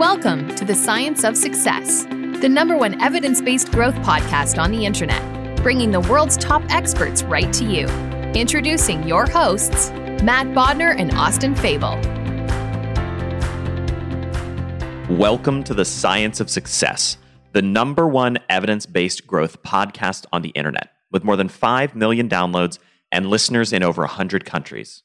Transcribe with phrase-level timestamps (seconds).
[0.00, 4.86] Welcome to the Science of Success, the number one evidence based growth podcast on the
[4.86, 7.86] internet, bringing the world's top experts right to you.
[8.32, 9.90] Introducing your hosts,
[10.22, 12.00] Matt Bodnar and Austin Fabel.
[15.18, 17.18] Welcome to the Science of Success
[17.52, 22.26] the number one evidence based growth podcast on the internet, with more than 5 million
[22.26, 22.78] downloads
[23.12, 25.02] and listeners in over 100 countries.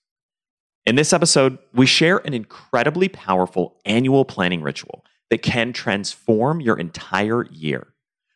[0.86, 6.78] In this episode, we share an incredibly powerful annual planning ritual that can transform your
[6.78, 7.88] entire year.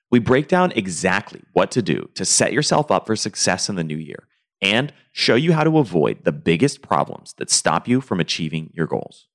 [0.09, 3.83] We break down exactly what to do to set yourself up for success in the
[3.83, 4.27] new year
[4.61, 8.87] and show you how to avoid the biggest problems that stop you from achieving your
[8.87, 9.27] goals.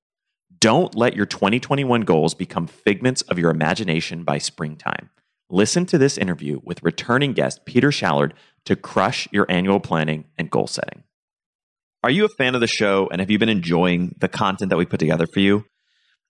[0.58, 5.10] Don't let your 2021 goals become figments of your imagination by springtime.
[5.48, 8.32] Listen to this interview with returning guest Peter Shallard
[8.64, 11.04] to crush your annual planning and goal setting.
[12.04, 14.76] Are you a fan of the show and have you been enjoying the content that
[14.76, 15.64] we put together for you?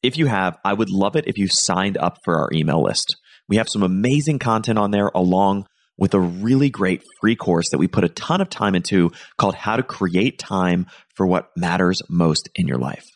[0.04, 3.16] If you have, I would love it if you signed up for our email list.
[3.48, 5.66] We have some amazing content on there along
[5.98, 9.56] with a really great free course that we put a ton of time into called
[9.56, 10.86] How to Create Time
[11.16, 13.06] for What Matters Most in Your Life.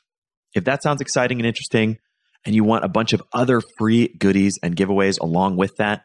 [0.53, 1.99] If that sounds exciting and interesting,
[2.45, 6.03] and you want a bunch of other free goodies and giveaways along with that,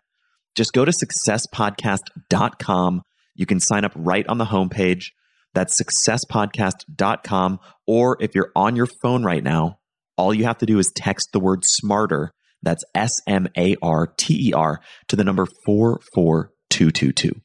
[0.53, 3.01] just go to successpodcast.com.
[3.33, 5.05] You can sign up right on the homepage.
[5.53, 7.59] That's successpodcast.com.
[7.87, 9.79] Or if you're on your phone right now,
[10.17, 12.33] all you have to do is text the word smarter.
[12.61, 17.41] That's S M A R T E R to the number 44222.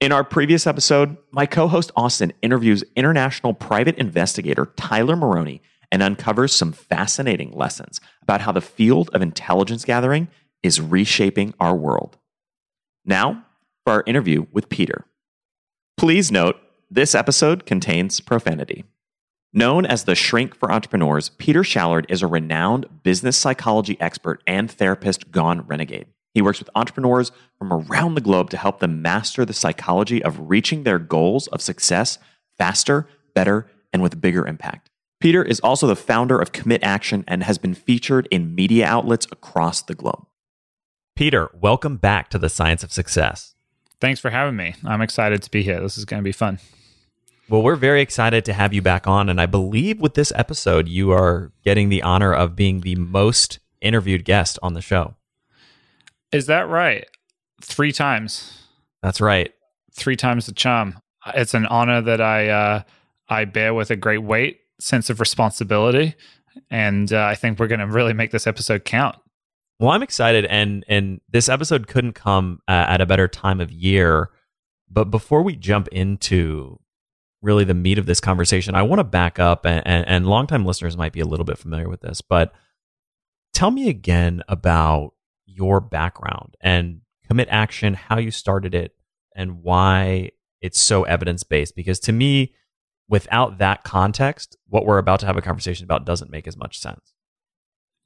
[0.00, 6.02] In our previous episode, my co host Austin interviews international private investigator Tyler Maroney and
[6.02, 10.28] uncovers some fascinating lessons about how the field of intelligence gathering
[10.62, 12.18] is reshaping our world.
[13.04, 13.44] Now,
[13.84, 15.04] for our interview with Peter.
[15.96, 16.56] Please note,
[16.94, 18.84] this episode contains profanity.
[19.52, 24.70] Known as the shrink for entrepreneurs, Peter Shallard is a renowned business psychology expert and
[24.70, 26.06] therapist gone renegade.
[26.34, 30.48] He works with entrepreneurs from around the globe to help them master the psychology of
[30.48, 32.18] reaching their goals of success
[32.56, 34.88] faster, better, and with bigger impact.
[35.18, 39.26] Peter is also the founder of Commit Action and has been featured in media outlets
[39.32, 40.26] across the globe.
[41.16, 43.56] Peter, welcome back to the Science of Success.
[44.00, 44.76] Thanks for having me.
[44.84, 45.80] I'm excited to be here.
[45.80, 46.60] This is going to be fun.
[47.48, 49.28] Well, we're very excited to have you back on.
[49.28, 53.58] And I believe with this episode, you are getting the honor of being the most
[53.82, 55.14] interviewed guest on the show.
[56.32, 57.06] Is that right?
[57.62, 58.66] Three times.
[59.02, 59.52] That's right.
[59.92, 60.98] Three times the charm.
[61.34, 62.82] It's an honor that I uh,
[63.28, 66.14] I bear with a great weight sense of responsibility,
[66.70, 69.16] and uh, I think we're going to really make this episode count.
[69.78, 73.70] Well, I'm excited, and and this episode couldn't come uh, at a better time of
[73.70, 74.30] year.
[74.90, 76.78] But before we jump into
[77.44, 80.64] really the meat of this conversation, I want to back up, and, and, and longtime
[80.64, 82.52] listeners might be a little bit familiar with this, but
[83.52, 85.12] tell me again about
[85.46, 88.94] your background and commit action, how you started it,
[89.36, 90.30] and why
[90.60, 91.76] it's so evidence based.
[91.76, 92.54] Because to me,
[93.08, 96.78] without that context, what we're about to have a conversation about doesn't make as much
[96.78, 97.13] sense.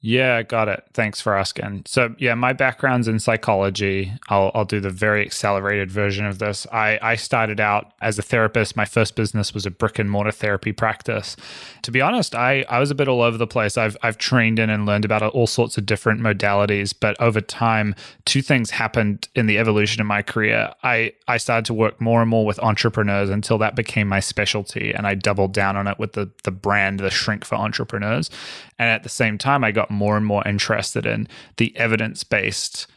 [0.01, 0.85] Yeah, got it.
[0.93, 1.83] Thanks for asking.
[1.85, 4.13] So, yeah, my background's in psychology.
[4.29, 6.65] I'll, I'll do the very accelerated version of this.
[6.71, 8.77] I, I started out as a therapist.
[8.77, 11.35] My first business was a brick and mortar therapy practice.
[11.81, 13.77] To be honest, I, I was a bit all over the place.
[13.77, 17.93] I've, I've trained in and learned about all sorts of different modalities, but over time,
[18.23, 20.73] two things happened in the evolution of my career.
[20.81, 24.93] I, I started to work more and more with entrepreneurs until that became my specialty,
[24.93, 28.29] and I doubled down on it with the, the brand, the Shrink for Entrepreneurs.
[28.77, 31.27] And at the same time, I got more and more interested in
[31.57, 32.87] the evidence based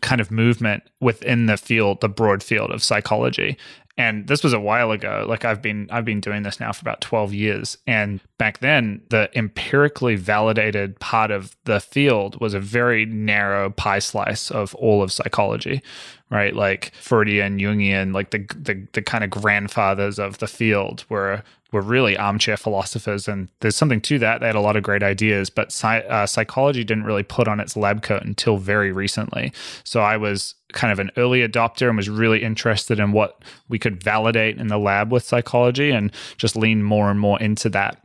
[0.00, 3.56] kind of movement within the field, the broad field of psychology.
[3.98, 5.24] And this was a while ago.
[5.26, 7.78] Like I've been I've been doing this now for about 12 years.
[7.86, 14.00] And back then, the empirically validated part of the field was a very narrow pie
[14.00, 15.82] slice of all of psychology,
[16.28, 16.54] right?
[16.54, 21.42] Like Freudian, Jungian, like the the, the kind of grandfathers of the field were
[21.72, 24.40] were really armchair philosophers, and there's something to that.
[24.40, 27.60] They had a lot of great ideas, but sci- uh, psychology didn't really put on
[27.60, 29.52] its lab coat until very recently.
[29.84, 33.78] So I was kind of an early adopter and was really interested in what we
[33.78, 38.00] could validate in the lab with psychology, and just lean more and more into that.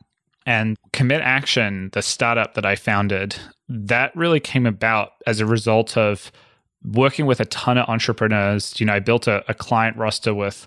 [0.45, 3.35] And Commit Action, the startup that I founded,
[3.69, 6.31] that really came about as a result of
[6.83, 8.79] working with a ton of entrepreneurs.
[8.79, 10.65] You know, I built a, a client roster with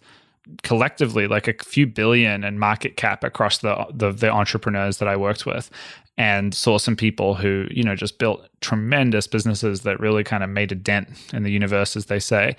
[0.62, 5.16] collectively like a few billion in market cap across the, the, the entrepreneurs that I
[5.16, 5.70] worked with
[6.16, 10.50] and saw some people who you know just built tremendous businesses that really kind of
[10.50, 12.56] made a dent in the universe as they say.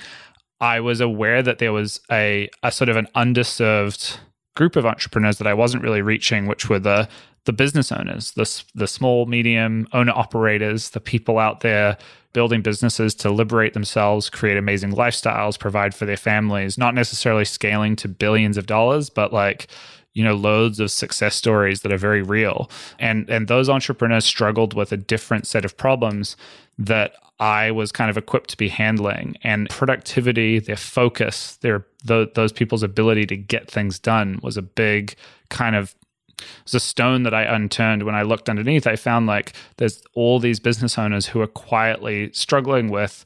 [0.61, 4.17] I was aware that there was a a sort of an underserved
[4.55, 7.07] group of entrepreneurs that I wasn't really reaching which were the
[7.45, 11.97] the business owners the the small medium owner operators the people out there
[12.35, 17.95] building businesses to liberate themselves, create amazing lifestyles, provide for their families, not necessarily scaling
[17.95, 19.67] to billions of dollars, but like
[20.13, 22.69] you know loads of success stories that are very real.
[22.99, 26.35] And and those entrepreneurs struggled with a different set of problems
[26.77, 29.37] that I was kind of equipped to be handling.
[29.41, 34.61] And productivity their focus their the, those people's ability to get things done was a
[34.61, 35.15] big
[35.49, 35.95] kind of
[36.63, 38.87] was a stone that I unturned when I looked underneath.
[38.87, 43.25] I found like there's all these business owners who are quietly struggling with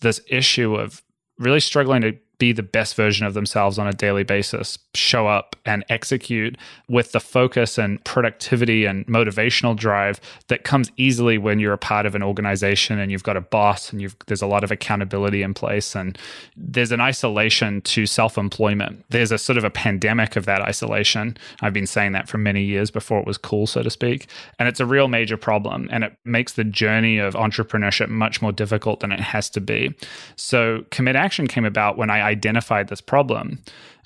[0.00, 1.02] this issue of
[1.38, 5.54] really struggling to be the best version of themselves on a daily basis, show up
[5.64, 6.56] and execute
[6.88, 12.06] with the focus and productivity and motivational drive that comes easily when you're a part
[12.06, 15.54] of an organization and you've got a boss and there's a lot of accountability in
[15.54, 16.18] place and
[16.56, 19.04] there's an isolation to self-employment.
[19.10, 21.36] There's a sort of a pandemic of that isolation.
[21.60, 24.28] I've been saying that for many years before it was cool so to speak,
[24.58, 28.50] and it's a real major problem and it makes the journey of entrepreneurship much more
[28.50, 29.94] difficult than it has to be.
[30.36, 33.58] So commit action came about when I identified this problem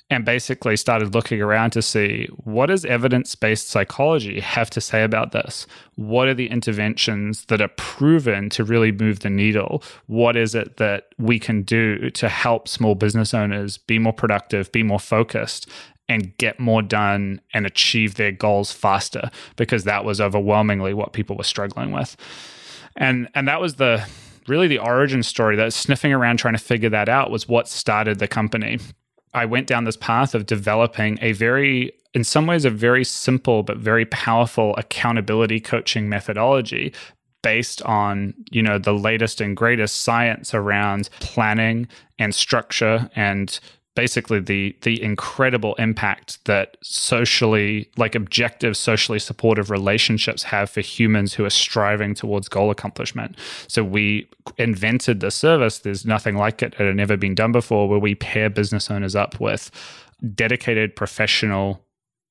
[0.09, 5.31] and basically started looking around to see what does evidence-based psychology have to say about
[5.31, 5.65] this?
[5.95, 9.83] What are the interventions that are proven to really move the needle?
[10.05, 14.71] What is it that we can do to help small business owners be more productive
[14.71, 15.67] be more focused
[16.07, 19.31] and get more done and achieve their goals faster?
[19.55, 22.15] Because that was overwhelmingly what people were struggling with.
[22.95, 24.07] And and that was the
[24.47, 28.19] really the origin story that sniffing around trying to figure that out was what started
[28.19, 28.79] the company.
[29.33, 33.63] I went down this path of developing a very, in some ways, a very simple
[33.63, 36.93] but very powerful accountability coaching methodology
[37.43, 41.87] based on you know the latest and greatest science around planning
[42.17, 43.59] and structure and
[43.95, 51.33] basically the the incredible impact that socially like objective socially supportive relationships have for humans
[51.33, 53.35] who are striving towards goal accomplishment.
[53.67, 55.79] So we invented the service.
[55.79, 56.73] There's nothing like it.
[56.73, 59.71] It had never been done before where we pair business owners up with
[60.33, 61.84] dedicated professional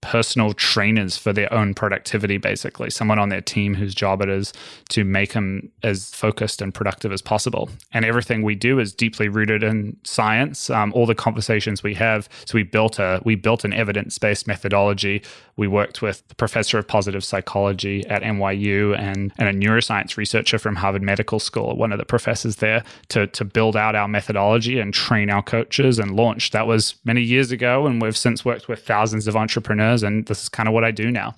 [0.05, 4.53] personal trainers for their own productivity, basically, someone on their team whose job it is
[4.91, 7.71] to make them as focused and productive as possible.
[7.93, 10.69] And everything we do is deeply rooted in science.
[10.69, 14.47] Um, all the conversations we have, so we built a we built an evidence based
[14.47, 15.23] methodology.
[15.57, 20.59] We worked with the professor of positive psychology at NYU and, and a neuroscience researcher
[20.59, 24.79] from Harvard Medical School, one of the professors there, to to build out our methodology
[24.79, 26.51] and train our coaches and launch.
[26.51, 30.43] That was many years ago, and we've since worked with thousands of entrepreneurs and this
[30.43, 31.37] is kind of what I do now.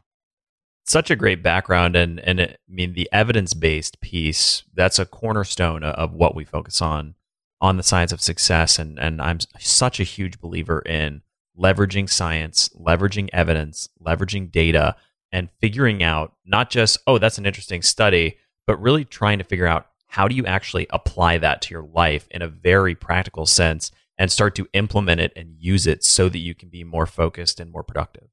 [0.84, 4.62] Such a great background, and and it, I mean the evidence based piece.
[4.74, 7.14] That's a cornerstone of what we focus on
[7.60, 11.22] on the science of success, and and I'm such a huge believer in
[11.58, 14.94] leveraging science, leveraging evidence, leveraging data,
[15.32, 19.66] and figuring out not just oh that's an interesting study, but really trying to figure
[19.66, 23.90] out how do you actually apply that to your life in a very practical sense
[24.18, 27.60] and start to implement it and use it so that you can be more focused
[27.60, 28.28] and more productive.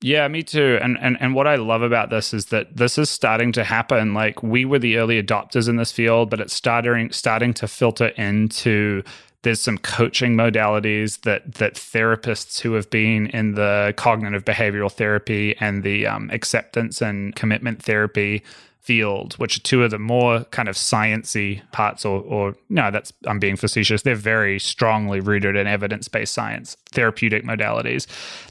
[0.00, 0.78] Yeah, me too.
[0.80, 4.14] And and and what I love about this is that this is starting to happen.
[4.14, 8.08] Like we were the early adopters in this field, but it's starting starting to filter
[8.08, 9.02] into
[9.42, 15.56] there's some coaching modalities that that therapists who have been in the cognitive behavioral therapy
[15.58, 18.44] and the um, acceptance and commitment therapy
[18.80, 23.12] field, which are two of the more kind of sciency parts, or, or no, that's
[23.26, 24.02] I'm being facetious.
[24.02, 28.06] They're very strongly rooted in evidence-based science, therapeutic modalities.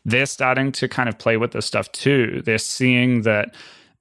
[0.06, 2.42] They're starting to kind of play with this stuff too.
[2.46, 3.56] They're seeing that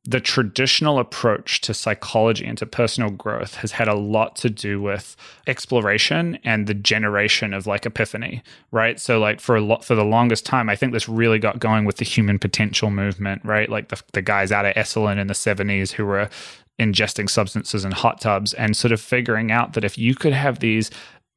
[0.06, 4.80] the traditional approach to psychology and to personal growth has had a lot to do
[4.80, 9.00] with exploration and the generation of like epiphany right?
[9.00, 11.84] So like for a lot for the longest time i think this really got going
[11.84, 13.68] with the human potential movement right?
[13.68, 16.28] Like the, the guys out of esalen in the 70s who were
[16.78, 20.58] ingesting substances in hot tubs and sort of figuring out that if you could have
[20.58, 20.90] these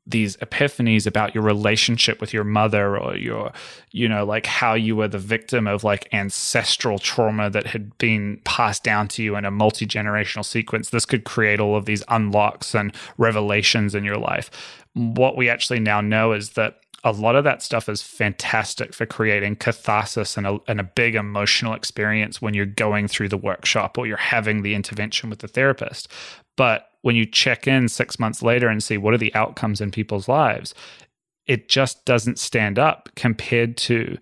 [0.09, 3.51] these epiphanies about your relationship with your mother or your
[3.91, 8.39] you know like how you were the victim of like ancestral trauma that had been
[8.43, 12.73] passed down to you in a multi-generational sequence this could create all of these unlocks
[12.73, 14.49] and revelations in your life
[14.93, 19.05] what we actually now know is that a lot of that stuff is fantastic for
[19.05, 23.97] creating catharsis and a, and a big emotional experience when you're going through the workshop
[23.97, 26.09] or you're having the intervention with the therapist.
[26.59, 29.91] But when you check in six months later and see what are the outcomes in
[29.91, 30.75] people's lives,
[31.47, 34.17] it just doesn't stand up compared to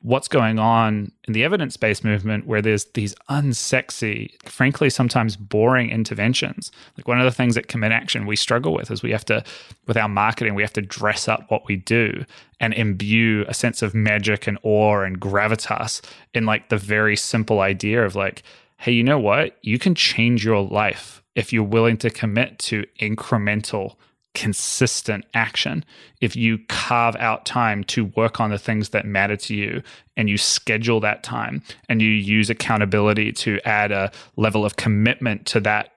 [0.00, 5.90] what's going on in the evidence based movement where there's these unsexy, frankly, sometimes boring
[5.90, 6.72] interventions.
[6.96, 9.44] Like one of the things at Commit Action we struggle with is we have to,
[9.86, 12.24] with our marketing, we have to dress up what we do
[12.58, 16.00] and imbue a sense of magic and awe and gravitas
[16.32, 18.44] in like the very simple idea of like,
[18.78, 19.58] hey, you know what?
[19.60, 23.96] You can change your life if you're willing to commit to incremental,
[24.34, 25.84] consistent action,
[26.20, 29.82] if you carve out time to work on the things that matter to you
[30.16, 35.46] and you schedule that time and you use accountability to add a level of commitment
[35.46, 35.90] to that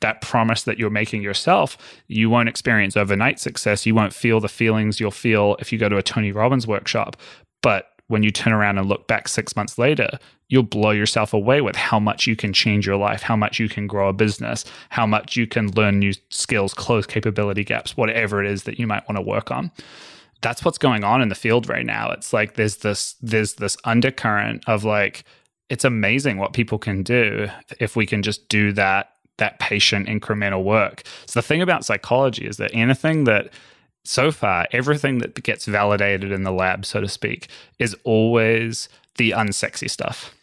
[0.00, 1.78] that promise that you're making yourself,
[2.08, 3.86] you won't experience overnight success.
[3.86, 7.16] You won't feel the feelings you'll feel if you go to a Tony Robbins workshop.
[7.62, 10.18] But when you turn around and look back six months later,
[10.48, 13.68] you'll blow yourself away with how much you can change your life, how much you
[13.68, 18.44] can grow a business, how much you can learn new skills, close capability gaps, whatever
[18.44, 19.70] it is that you might want to work on.
[20.42, 22.10] That's what's going on in the field right now.
[22.10, 25.24] It's like there's this there's this undercurrent of like
[25.70, 27.48] it's amazing what people can do
[27.80, 31.02] if we can just do that that patient incremental work.
[31.26, 33.50] So the thing about psychology is that anything that
[34.04, 39.30] so far, everything that gets validated in the lab, so to speak, is always the
[39.30, 40.34] unsexy stuff.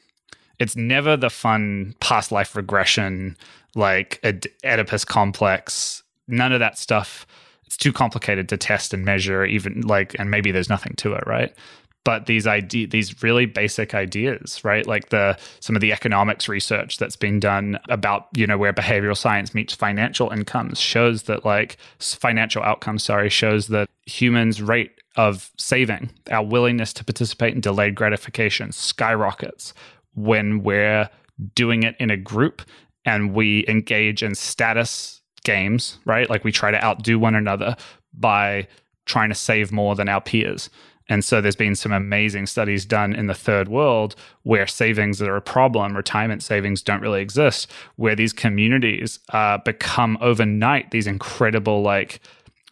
[0.60, 3.38] It's never the fun past life regression,
[3.76, 6.04] like Oedipus complex.
[6.28, 7.26] None of that stuff.
[7.66, 11.24] It's too complicated to test and measure, even like, and maybe there's nothing to it,
[11.26, 11.56] right?
[12.04, 14.88] But these idea these really basic ideas right?
[14.88, 19.18] Like the some of the economics research that's been done about you know where behavioral
[19.18, 25.52] science meets financial incomes shows that like financial outcomes sorry shows that humans rate of
[25.58, 29.74] saving our willingness to participate in delayed gratification skyrockets
[30.16, 31.10] when we're
[31.56, 32.62] doing it in a group
[33.06, 36.30] and we engage in status games right?
[36.30, 37.76] Like we try to outdo one another
[38.14, 38.68] by
[39.06, 40.70] trying to save more than our peers
[41.12, 45.36] and so there's been some amazing studies done in the third world where savings are
[45.36, 51.82] a problem, retirement savings don't really exist, where these communities uh, become overnight these incredible,
[51.82, 52.22] like,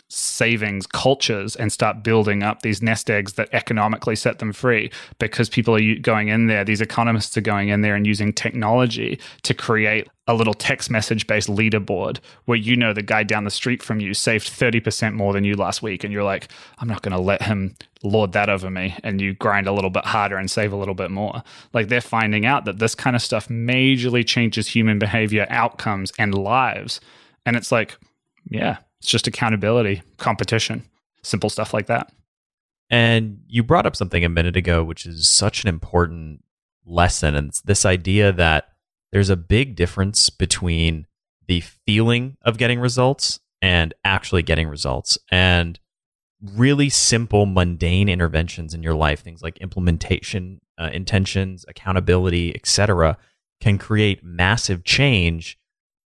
[0.10, 5.50] savings cultures and start building up these nest eggs that economically set them free because
[5.50, 9.54] people are going in there these economists are going in there and using technology to
[9.54, 13.84] create a little text message based leaderboard where you know the guy down the street
[13.84, 16.48] from you saved 30% more than you last week and you're like
[16.80, 19.90] I'm not going to let him lord that over me and you grind a little
[19.90, 21.44] bit harder and save a little bit more.
[21.74, 26.36] Like they're finding out that this kind of stuff majorly changes human behavior outcomes and
[26.36, 27.02] lives.
[27.46, 27.98] And it's like
[28.50, 30.84] yeah it's just accountability, competition,
[31.24, 32.12] simple stuff like that.
[32.90, 36.44] And you brought up something a minute ago, which is such an important
[36.86, 37.36] lesson.
[37.36, 38.70] And it's this idea that
[39.12, 41.06] there's a big difference between
[41.48, 45.18] the feeling of getting results and actually getting results.
[45.32, 45.80] And
[46.42, 53.18] really simple, mundane interventions in your life, things like implementation, uh, intentions, accountability, etc.,
[53.60, 55.59] can create massive change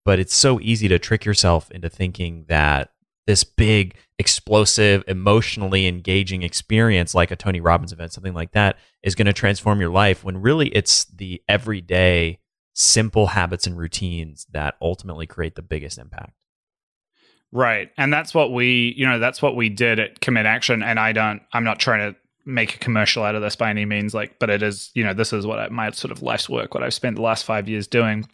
[0.05, 2.91] but it's so easy to trick yourself into thinking that
[3.27, 9.15] this big, explosive, emotionally engaging experience like a Tony Robbins event, something like that, is
[9.15, 12.39] going to transform your life when really it's the everyday,
[12.74, 16.34] simple habits and routines that ultimately create the biggest impact.
[17.51, 17.91] Right.
[17.98, 20.81] And that's what we, you know, that's what we did at Commit Action.
[20.81, 23.86] And I don't, I'm not trying to make a commercial out of this by any
[23.86, 26.50] means like but it is you know this is what I, my sort of life's
[26.50, 28.27] work what i've spent the last five years doing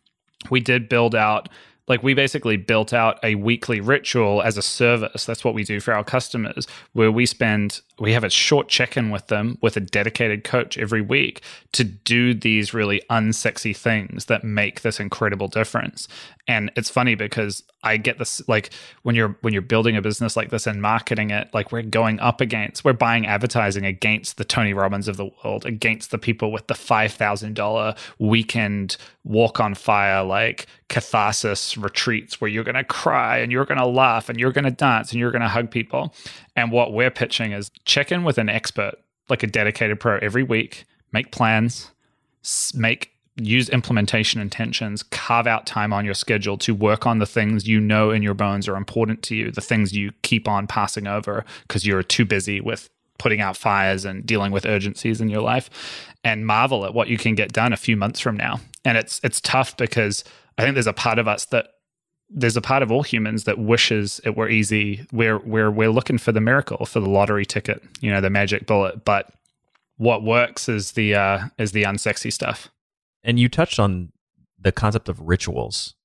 [0.49, 1.49] we did build out
[1.87, 5.25] like we basically built out a weekly ritual as a service.
[5.25, 9.09] That's what we do for our customers where we spend we have a short check-in
[9.09, 11.41] with them with a dedicated coach every week
[11.71, 16.07] to do these really unsexy things that make this incredible difference.
[16.47, 18.71] And it's funny because i get this like
[19.03, 22.19] when you're when you're building a business like this and marketing it like we're going
[22.19, 26.51] up against we're buying advertising against the tony robbins of the world against the people
[26.51, 33.37] with the $5000 weekend walk on fire like catharsis retreats where you're going to cry
[33.37, 35.69] and you're going to laugh and you're going to dance and you're going to hug
[35.69, 36.13] people
[36.55, 38.93] and what we're pitching is check in with an expert,
[39.29, 41.91] like a dedicated pro every week, make plans,
[42.73, 47.67] make use implementation intentions, carve out time on your schedule to work on the things
[47.67, 51.05] you know in your bones are important to you, the things you keep on passing
[51.05, 52.89] over because you're too busy with
[53.19, 55.69] putting out fires and dealing with urgencies in your life
[56.23, 58.59] and marvel at what you can get done a few months from now.
[58.85, 60.23] And it's it's tough because
[60.57, 61.67] I think there's a part of us that
[62.29, 65.05] there's a part of all humans that wishes it were easy.
[65.11, 68.65] We're we're we're looking for the miracle, for the lottery ticket, you know, the magic
[68.65, 69.05] bullet.
[69.05, 69.31] But
[69.97, 72.69] what works is the uh, is the unsexy stuff.
[73.23, 74.11] And you touched on
[74.59, 75.95] the concept of rituals,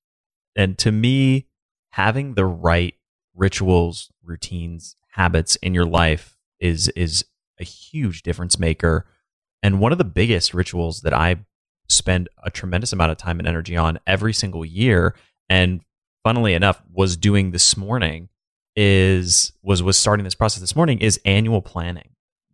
[0.54, 1.47] and to me,
[1.90, 2.94] having the right
[3.35, 7.25] rituals, routines, habits in your life is is
[7.59, 9.06] a huge difference maker.
[9.62, 11.44] And one of the biggest rituals that I
[11.89, 15.15] spend a tremendous amount of time and energy on every single year
[15.49, 15.83] and
[16.25, 18.29] funnily enough, was doing this morning
[18.75, 22.11] is was was starting this process this morning is annual planning.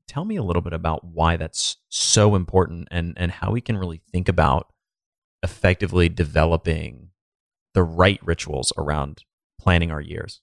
[0.09, 3.77] Tell me a little bit about why that's so important and and how we can
[3.77, 4.73] really think about
[5.43, 7.11] effectively developing
[7.75, 9.25] the right rituals around
[9.61, 10.41] planning our years.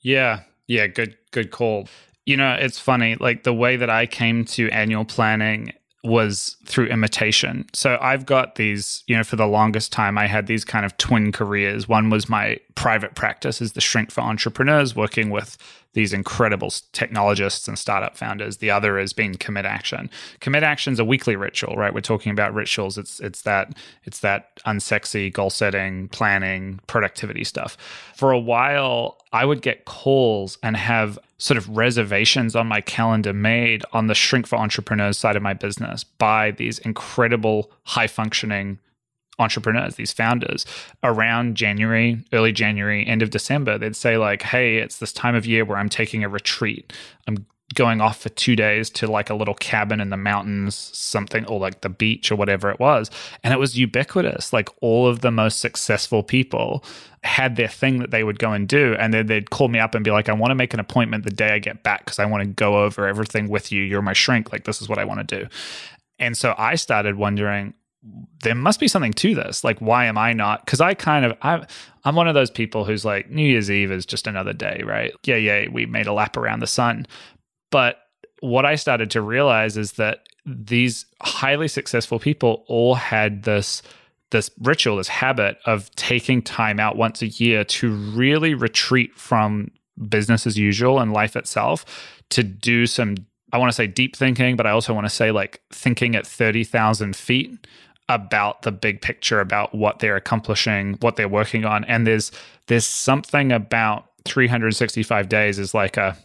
[0.00, 0.40] Yeah.
[0.66, 1.88] Yeah, good good call.
[2.24, 6.86] You know, it's funny like the way that I came to annual planning was through
[6.86, 7.66] imitation.
[7.74, 10.96] So I've got these, you know, for the longest time, I had these kind of
[10.96, 11.88] twin careers.
[11.88, 15.58] One was my private practice is the shrink for entrepreneurs, working with
[15.92, 18.56] these incredible technologists and startup founders.
[18.56, 20.08] The other is being commit action.
[20.40, 21.92] Commit action is a weekly ritual, right?
[21.92, 22.96] We're talking about rituals.
[22.96, 27.76] It's it's that it's that unsexy goal setting, planning, productivity stuff.
[28.16, 33.34] For a while, I would get calls and have sort of reservations on my calendar
[33.34, 38.78] made on the shrink for entrepreneurs side of my business by these incredible high functioning
[39.40, 40.66] entrepreneurs, these founders,
[41.02, 45.46] around January, early January, end of December, they'd say, like, hey, it's this time of
[45.46, 46.92] year where I'm taking a retreat.
[47.26, 51.46] I'm going off for two days to like a little cabin in the mountains, something,
[51.46, 53.10] or like the beach or whatever it was.
[53.44, 54.52] And it was ubiquitous.
[54.52, 56.84] Like all of the most successful people
[57.22, 58.96] had their thing that they would go and do.
[58.98, 61.24] And then they'd call me up and be like, I want to make an appointment
[61.24, 63.82] the day I get back because I want to go over everything with you.
[63.82, 64.52] You're my shrink.
[64.52, 65.48] Like, this is what I want to do.
[66.18, 67.74] And so I started wondering,
[68.42, 69.62] there must be something to this.
[69.62, 70.64] Like, why am I not?
[70.64, 71.64] Because I kind of, I,
[72.04, 75.12] I'm one of those people who's like, New Year's Eve is just another day, right?
[75.24, 77.06] Yeah, yeah, we made a lap around the sun.
[77.70, 77.98] But
[78.40, 83.82] what I started to realize is that these highly successful people all had this
[84.30, 89.68] this ritual, this habit of taking time out once a year to really retreat from
[90.08, 91.84] business as usual and life itself
[92.30, 93.16] to do some
[93.52, 96.24] I want to say deep thinking, but I also want to say like thinking at
[96.24, 97.66] 30,000 feet
[98.10, 101.84] about the big picture about what they're accomplishing, what they're working on.
[101.84, 102.32] And there's
[102.66, 106.18] there's something about 365 days is like a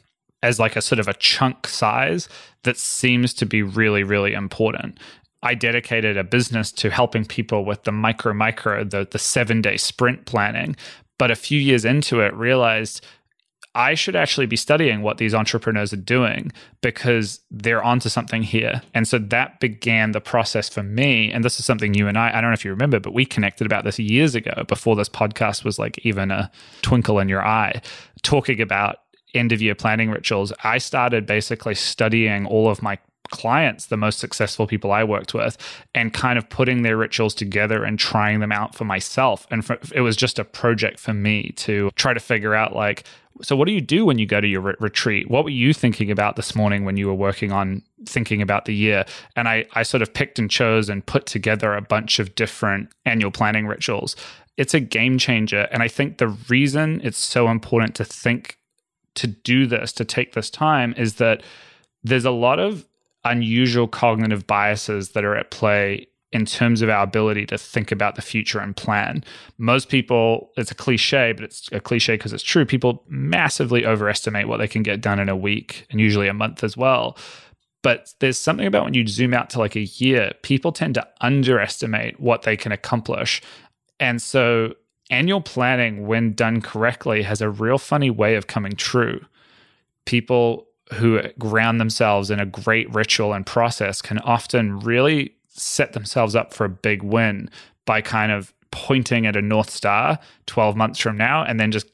[0.43, 2.27] as like a sort of a chunk size
[2.63, 4.99] that seems to be really really important.
[5.43, 10.25] I dedicated a business to helping people with the micro micro the the 7-day sprint
[10.25, 10.75] planning,
[11.19, 13.05] but a few years into it realized
[13.75, 18.81] I should actually be studying what these entrepreneurs are doing because they're onto something here.
[18.93, 21.29] And so that began the process for me.
[21.29, 23.25] And this is something you and I, I don't know if you remember, but we
[23.25, 26.49] connected about this years ago before this podcast was like even a
[26.81, 27.81] twinkle in your eye,
[28.23, 28.97] talking about
[29.33, 30.53] end of year planning rituals.
[30.63, 32.97] I started basically studying all of my
[33.31, 35.57] clients, the most successful people I worked with,
[35.93, 39.47] and kind of putting their rituals together and trying them out for myself.
[39.51, 43.05] And for, it was just a project for me to try to figure out like,
[43.41, 45.29] so, what do you do when you go to your re- retreat?
[45.29, 48.73] What were you thinking about this morning when you were working on thinking about the
[48.73, 49.05] year?
[49.35, 52.93] And I, I sort of picked and chose and put together a bunch of different
[53.05, 54.15] annual planning rituals.
[54.55, 55.67] It's a game changer.
[55.71, 58.57] And I think the reason it's so important to think
[59.15, 61.43] to do this, to take this time, is that
[62.03, 62.85] there's a lot of
[63.25, 68.15] unusual cognitive biases that are at play in terms of our ability to think about
[68.15, 69.23] the future and plan.
[69.57, 72.65] Most people, it's a cliche, but it's a cliche because it's true.
[72.65, 76.63] People massively overestimate what they can get done in a week and usually a month
[76.63, 77.17] as well.
[77.83, 81.07] But there's something about when you zoom out to like a year, people tend to
[81.21, 83.41] underestimate what they can accomplish.
[83.99, 84.73] And so
[85.09, 89.21] annual planning, when done correctly, has a real funny way of coming true.
[90.05, 96.35] People who ground themselves in a great ritual and process can often really set themselves
[96.35, 97.49] up for a big win
[97.85, 101.87] by kind of pointing at a North Star 12 months from now and then just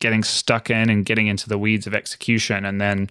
[0.00, 3.08] getting stuck in and getting into the weeds of execution and then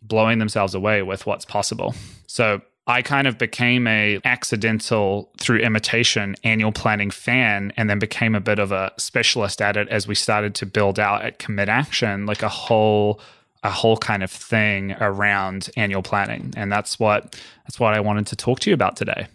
[0.00, 1.94] blowing themselves away with what's possible.
[2.26, 8.34] So I kind of became a accidental through imitation annual planning fan and then became
[8.34, 11.68] a bit of a specialist at it as we started to build out at commit
[11.68, 13.20] action like a whole
[13.62, 18.26] a whole kind of thing around annual planning and that's what that's what I wanted
[18.28, 19.28] to talk to you about today.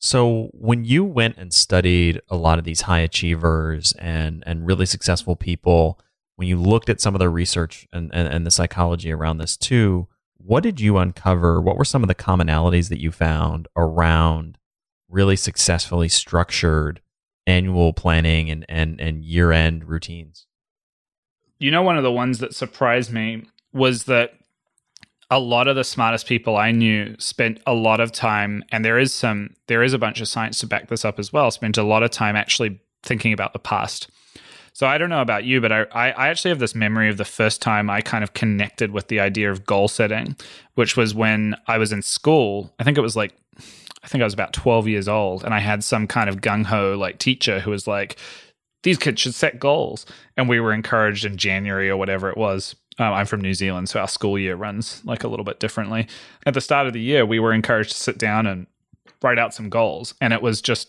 [0.00, 4.86] So when you went and studied a lot of these high achievers and and really
[4.86, 6.00] successful people,
[6.36, 9.56] when you looked at some of the research and, and, and the psychology around this
[9.56, 11.60] too, what did you uncover?
[11.60, 14.56] What were some of the commonalities that you found around
[15.08, 17.00] really successfully structured
[17.46, 20.46] annual planning and, and, and year end routines?
[21.58, 24.32] You know, one of the ones that surprised me was that
[25.30, 28.98] a lot of the smartest people I knew spent a lot of time, and there
[28.98, 31.76] is some, there is a bunch of science to back this up as well, spent
[31.76, 34.08] a lot of time actually thinking about the past.
[34.72, 37.24] So I don't know about you, but I, I actually have this memory of the
[37.24, 40.36] first time I kind of connected with the idea of goal setting,
[40.76, 42.72] which was when I was in school.
[42.78, 43.34] I think it was like,
[44.04, 46.64] I think I was about 12 years old, and I had some kind of gung
[46.64, 48.18] ho like teacher who was like,
[48.82, 50.06] these kids should set goals.
[50.36, 53.88] And we were encouraged in January or whatever it was um, I'm from New Zealand,
[53.88, 56.08] so our school year runs like a little bit differently.
[56.46, 58.66] At the start of the year, we were encouraged to sit down and
[59.22, 60.88] write out some goals, and it was just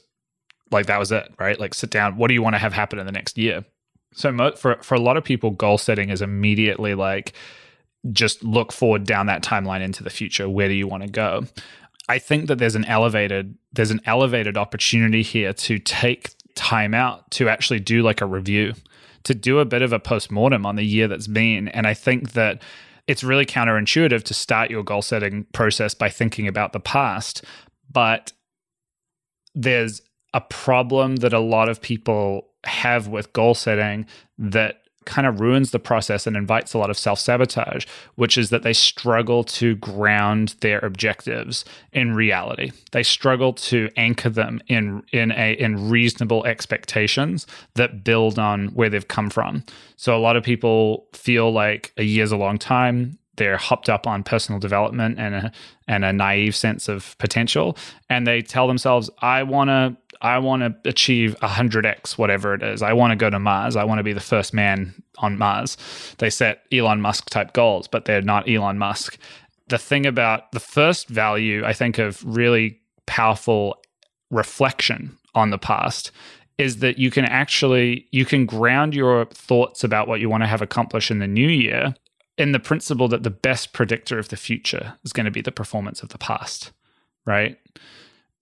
[0.72, 1.60] like that was it, right?
[1.60, 2.18] Like sit down.
[2.18, 3.64] What do you want to have happen in the next year?
[4.14, 7.34] So mo- for for a lot of people, goal setting is immediately like
[8.12, 10.50] just look forward down that timeline into the future.
[10.50, 11.46] Where do you want to go?
[12.08, 17.30] I think that there's an elevated there's an elevated opportunity here to take time out
[17.32, 18.74] to actually do like a review
[19.24, 21.68] to do a bit of a post-mortem on the year that's been.
[21.70, 22.62] And I think that
[23.08, 27.44] it's really counterintuitive to start your goal setting process by thinking about the past.
[27.92, 28.32] But
[29.56, 30.02] there's
[30.34, 34.06] a problem that a lot of people have with goal setting
[34.38, 34.79] that
[35.10, 38.64] kind of ruins the process and invites a lot of self sabotage, which is that
[38.64, 42.72] they struggle to ground their objectives in reality.
[42.92, 48.90] They struggle to anchor them in in a in reasonable expectations that build on where
[48.90, 49.64] they've come from.
[49.98, 54.06] So a lot of people feel like a year's a long time they're hopped up
[54.06, 55.52] on personal development and a
[55.88, 57.78] and a naive sense of potential
[58.10, 62.82] and they tell themselves i want to i want to achieve 100x whatever it is.
[62.82, 63.76] I want to go to mars.
[63.76, 65.78] I want to be the first man on mars.
[66.18, 69.18] They set elon musk type goals but they're not elon musk.
[69.68, 73.78] The thing about the first value i think of really powerful
[74.30, 76.12] reflection on the past
[76.58, 80.48] is that you can actually you can ground your thoughts about what you want to
[80.48, 81.96] have accomplished in the new year
[82.40, 85.52] in the principle that the best predictor of the future is going to be the
[85.52, 86.72] performance of the past,
[87.26, 87.58] right?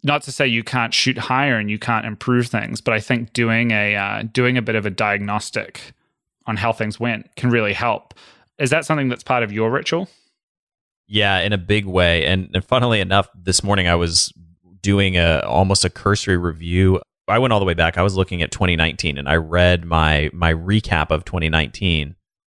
[0.03, 3.33] Not to say you can't shoot higher and you can't improve things, but I think
[3.33, 5.93] doing a uh, doing a bit of a diagnostic
[6.45, 8.13] on how things went can really help.
[8.57, 10.07] Is that something that's part of your ritual?
[11.07, 12.25] Yeah, in a big way.
[12.25, 14.33] And, and funnily enough, this morning I was
[14.81, 17.01] doing a almost a cursory review.
[17.27, 17.97] I went all the way back.
[17.97, 22.15] I was looking at 2019 and I read my my recap of 2019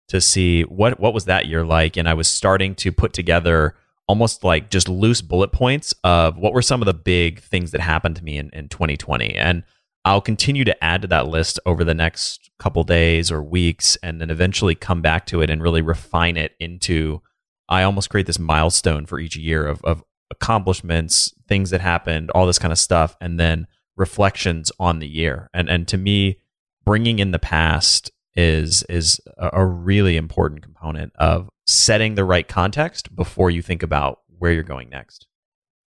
[0.10, 3.75] to see what what was that year like and I was starting to put together
[4.12, 7.80] almost like just loose bullet points of what were some of the big things that
[7.80, 9.63] happened to me in, in 2020 and
[10.04, 14.19] I'll continue to add to that list over the next couple days or weeks and
[14.19, 17.21] then eventually come back to it and really refine it into
[17.69, 22.45] I almost create this milestone for each year of, of accomplishments, things that happened, all
[22.45, 25.50] this kind of stuff, and then reflections on the year.
[25.54, 26.39] And and to me,
[26.84, 33.15] bringing in the past is is a really important component of setting the right context
[33.15, 35.27] before you think about where you're going next.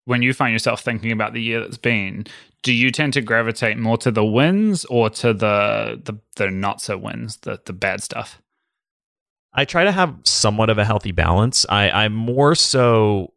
[0.06, 2.26] When you find yourself thinking about the year that's been,
[2.64, 6.82] do you tend to gravitate more to the wins or to the the, the not
[6.82, 8.42] so wins, the the bad stuff?
[9.54, 11.66] I try to have somewhat of a healthy balance.
[11.68, 13.34] I, I more so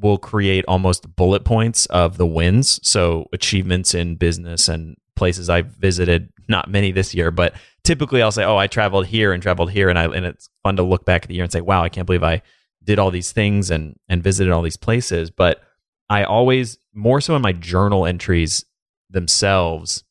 [0.00, 2.78] will create almost bullet points of the wins.
[2.82, 8.32] So achievements in business and places I've visited, not many this year, but typically I'll
[8.32, 11.04] say, "Oh, I traveled here and traveled here," and I and it's fun to look
[11.04, 12.42] back at the year and say, "Wow, I can't believe I
[12.84, 15.62] did all these things and and visited all these places." But
[16.08, 18.64] I always more so in my journal entries
[19.10, 20.04] themselves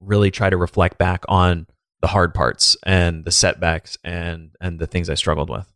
[0.00, 1.66] really try to reflect back on
[2.00, 5.72] the hard parts and the setbacks and and the things I struggled with.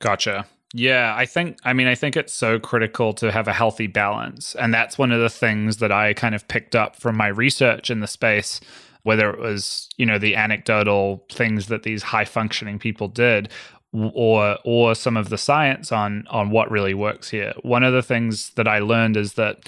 [0.00, 0.46] Gotcha.
[0.74, 4.54] Yeah, I think, I mean, I think it's so critical to have a healthy balance.
[4.54, 7.90] And that's one of the things that I kind of picked up from my research
[7.90, 8.60] in the space,
[9.08, 13.48] whether it was, you know, the anecdotal things that these high functioning people did
[13.94, 17.54] or or some of the science on on what really works here.
[17.62, 19.66] One of the things that I learned is that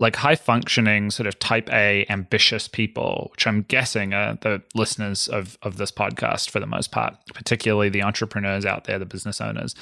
[0.00, 5.28] like high functioning sort of type A ambitious people, which I'm guessing are the listeners
[5.28, 9.40] of of this podcast for the most part, particularly the entrepreneurs out there, the business
[9.40, 9.76] owners,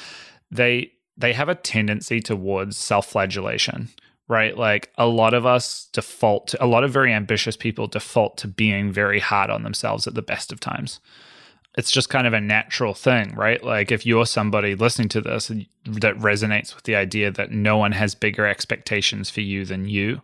[0.50, 3.88] they they have a tendency towards self-flagellation,
[4.28, 4.56] right?
[4.56, 8.48] Like a lot of us default to, a lot of very ambitious people default to
[8.48, 11.00] being very hard on themselves at the best of times
[11.76, 13.62] it's just kind of a natural thing, right?
[13.62, 17.92] Like if you're somebody listening to this that resonates with the idea that no one
[17.92, 20.20] has bigger expectations for you than you,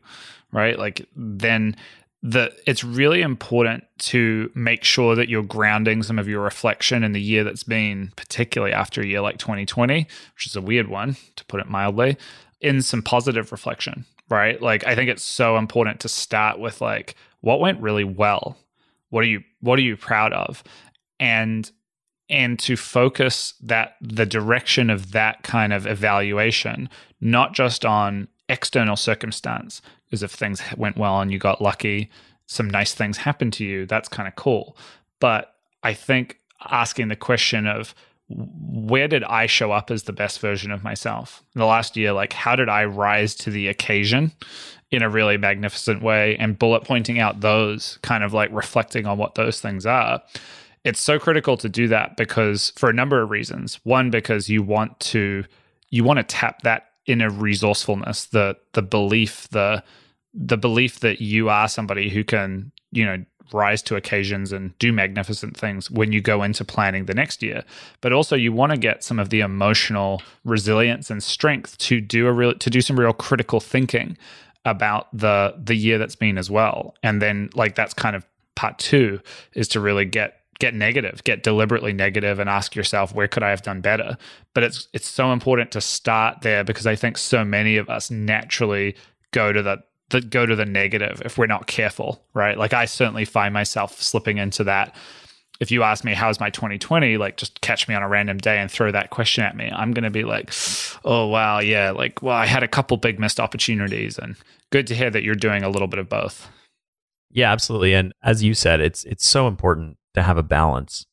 [0.53, 0.79] right?
[0.79, 1.75] Like then
[2.23, 7.13] the it's really important to make sure that you're grounding some of your reflection in
[7.13, 11.17] the year that's been particularly after a year like 2020, which is a weird one
[11.37, 12.19] to put it mildly,
[12.61, 14.61] in some positive reflection, right?
[14.61, 18.57] Like I think it's so important to start with like what went really well?
[19.11, 20.63] What are you what are you proud of?
[21.21, 21.71] And
[22.31, 26.89] and to focus that the direction of that kind of evaluation
[27.21, 32.11] not just on external circumstance because if things went well and you got lucky
[32.47, 34.77] some nice things happened to you that's kind of cool.
[35.21, 36.39] But i think
[36.71, 37.95] asking the question of
[38.29, 42.13] where did i show up as the best version of myself in the last year
[42.13, 44.33] like how did i rise to the occasion
[44.91, 49.17] in a really magnificent way and bullet pointing out those kind of like reflecting on
[49.19, 50.23] what those things are
[50.85, 53.79] it's so critical to do that because for a number of reasons.
[53.85, 55.45] One, because you want to
[55.91, 59.83] you want to tap that inner resourcefulness, the the belief, the
[60.35, 64.93] the belief that you are somebody who can, you know, rise to occasions and do
[64.93, 67.65] magnificent things when you go into planning the next year.
[68.01, 72.27] But also you want to get some of the emotional resilience and strength to do
[72.27, 74.17] a real to do some real critical thinking
[74.65, 76.95] about the the year that's been as well.
[77.03, 79.21] And then like that's kind of part 2
[79.55, 83.51] is to really get get negative, get deliberately negative and ask yourself where could I
[83.51, 84.17] have done better?
[84.55, 88.11] But it's it's so important to start there because I think so many of us
[88.11, 88.97] naturally
[89.31, 92.57] go to the that go to the negative if we're not careful, right?
[92.57, 94.95] Like I certainly find myself slipping into that.
[95.61, 98.59] If you ask me how's my 2020, like just catch me on a random day
[98.59, 99.71] and throw that question at me.
[99.73, 100.53] I'm going to be like,
[101.05, 104.37] "Oh wow, yeah, like well, I had a couple big missed opportunities and
[104.71, 106.49] good to hear that you're doing a little bit of both."
[107.31, 107.93] Yeah, absolutely.
[107.95, 111.07] And as you said, it's it's so important to have a balance.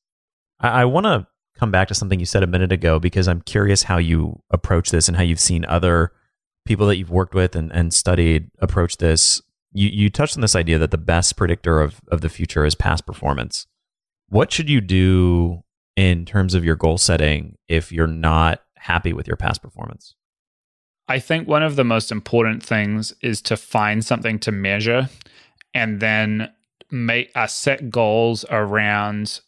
[0.59, 1.27] I, I want to
[1.57, 4.91] come back to something you said a minute ago because I'm curious how you approach
[4.91, 6.11] this and how you've seen other
[6.65, 9.41] people that you've worked with and, and studied approach this.
[9.71, 12.75] You, you touched on this idea that the best predictor of, of the future is
[12.75, 13.67] past performance.
[14.29, 15.63] What should you do
[15.95, 20.15] in terms of your goal setting if you're not happy with your past performance?
[21.07, 25.09] I think one of the most important things is to find something to measure
[25.73, 26.51] and then
[26.89, 29.41] make uh, set goals around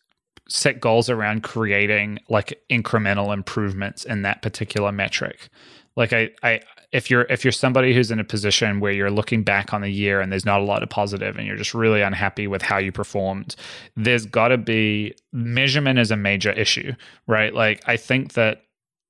[0.49, 5.49] set goals around creating like incremental improvements in that particular metric
[5.97, 9.43] like I, I if you're if you're somebody who's in a position where you're looking
[9.43, 12.01] back on the year and there's not a lot of positive and you're just really
[12.01, 13.55] unhappy with how you performed
[13.95, 16.93] there's got to be measurement is a major issue
[17.27, 18.63] right like i think that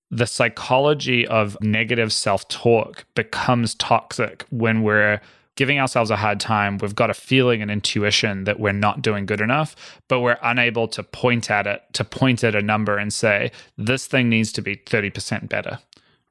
[0.10, 5.20] the psychology of negative self-talk becomes toxic when we're
[5.58, 6.78] giving ourselves a hard time.
[6.78, 9.76] We've got a feeling and intuition that we're not doing good enough,
[10.08, 14.08] but we're unable to point at it, to point at a number and say, this
[14.08, 15.80] thing needs to be 30% better.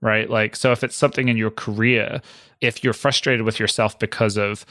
[0.02, 0.28] Right.
[0.28, 2.20] Like, so if it's something in your career,
[2.60, 4.66] if you're frustrated with yourself because of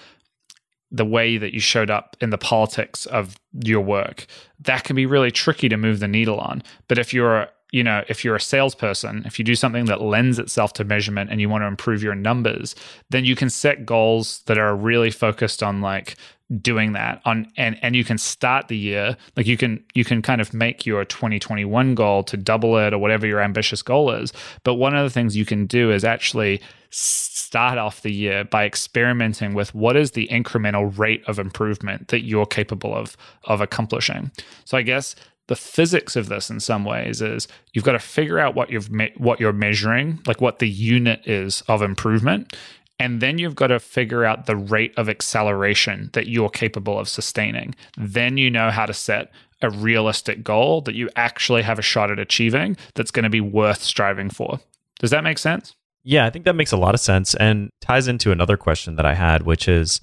[0.91, 4.27] the way that you showed up in the politics of your work,
[4.59, 6.61] that can be really tricky to move the needle on.
[6.87, 10.39] But if you're you know, if you're a salesperson, if you do something that lends
[10.39, 12.73] itself to measurement and you want to improve your numbers,
[13.09, 16.15] then you can set goals that are really focused on like
[16.61, 20.21] doing that on and and you can start the year like you can you can
[20.21, 24.31] kind of make your 2021 goal to double it or whatever your ambitious goal is.
[24.63, 26.61] But one of the things you can do is actually
[26.91, 32.21] start off the year by experimenting with what is the incremental rate of improvement that
[32.21, 34.31] you're capable of of accomplishing.
[34.63, 35.13] So i guess
[35.47, 38.91] the physics of this in some ways is you've got to figure out what you've
[38.91, 42.55] me- what you're measuring, like what the unit is of improvement,
[42.99, 47.09] and then you've got to figure out the rate of acceleration that you're capable of
[47.09, 47.75] sustaining.
[47.97, 49.31] Then you know how to set
[49.61, 53.41] a realistic goal that you actually have a shot at achieving that's going to be
[53.41, 54.59] worth striving for.
[54.99, 55.75] Does that make sense?
[56.03, 59.05] Yeah, I think that makes a lot of sense and ties into another question that
[59.05, 60.01] I had, which is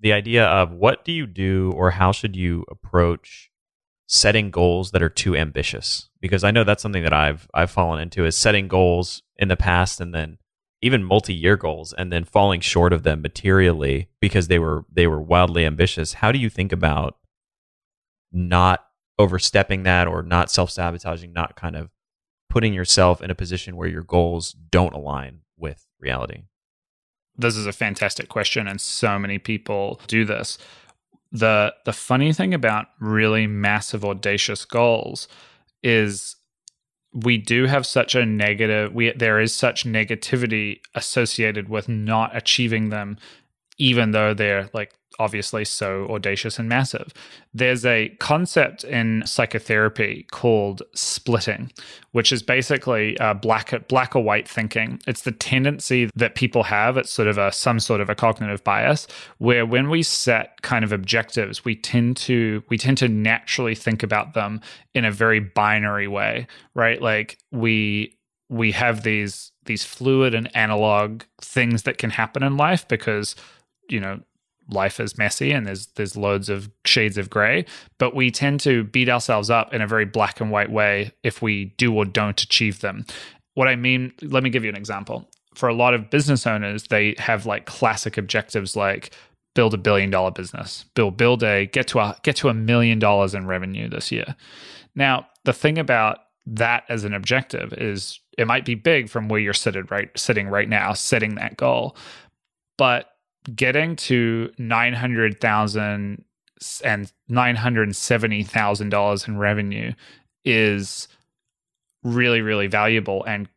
[0.00, 3.50] the idea of what do you do or how should you approach
[4.08, 8.00] setting goals that are too ambitious because I know that's something that I've I've fallen
[8.00, 10.38] into is setting goals in the past and then
[10.80, 15.20] even multi-year goals and then falling short of them materially because they were they were
[15.20, 16.14] wildly ambitious.
[16.14, 17.18] How do you think about
[18.32, 18.86] not
[19.18, 21.90] overstepping that or not self-sabotaging, not kind of
[22.48, 26.44] putting yourself in a position where your goals don't align with reality?
[27.36, 30.56] This is a fantastic question and so many people do this.
[31.32, 35.28] The the funny thing about really massive audacious goals
[35.82, 36.36] is
[37.12, 42.90] we do have such a negative we there is such negativity associated with not achieving
[42.90, 43.16] them
[43.78, 47.12] even though they're like obviously so audacious and massive.
[47.52, 51.72] There's a concept in psychotherapy called splitting,
[52.12, 55.00] which is basically uh, black black or white thinking.
[55.06, 56.96] It's the tendency that people have.
[56.96, 59.06] It's sort of a some sort of a cognitive bias
[59.38, 64.02] where when we set kind of objectives, we tend to we tend to naturally think
[64.02, 64.60] about them
[64.94, 67.00] in a very binary way, right?
[67.00, 72.86] Like we we have these these fluid and analog things that can happen in life
[72.88, 73.36] because
[73.88, 74.20] you know
[74.70, 77.64] life is messy and there's there's loads of shades of gray
[77.98, 81.40] but we tend to beat ourselves up in a very black and white way if
[81.42, 83.04] we do or don't achieve them.
[83.54, 85.28] What i mean let me give you an example.
[85.54, 89.10] For a lot of business owners they have like classic objectives like
[89.54, 92.98] build a billion dollar business build build a get to a get to a million
[92.98, 94.36] dollars in revenue this year.
[94.94, 99.40] Now the thing about that as an objective is it might be big from where
[99.40, 101.96] you're sitting right sitting right now setting that goal
[102.78, 103.17] but
[103.54, 106.24] getting to 900,000
[106.84, 109.92] and $970,000 in revenue
[110.44, 111.08] is
[112.02, 113.48] really really valuable and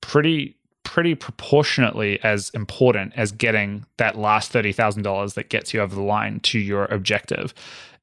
[0.00, 6.00] pretty pretty proportionately as important as getting that last $30,000 that gets you over the
[6.00, 7.52] line to your objective.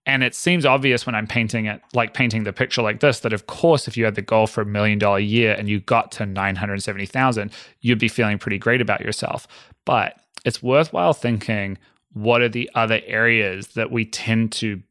[0.06, 3.32] And it seems obvious when I'm painting it, like painting the picture like this, that
[3.32, 6.12] of course, if you had the goal for a million dollar year and you got
[6.14, 9.48] to 970,000, you'd be feeling pretty great about yourself.
[9.86, 11.78] But it's worthwhile thinking
[12.14, 14.82] what are the other areas that we tend to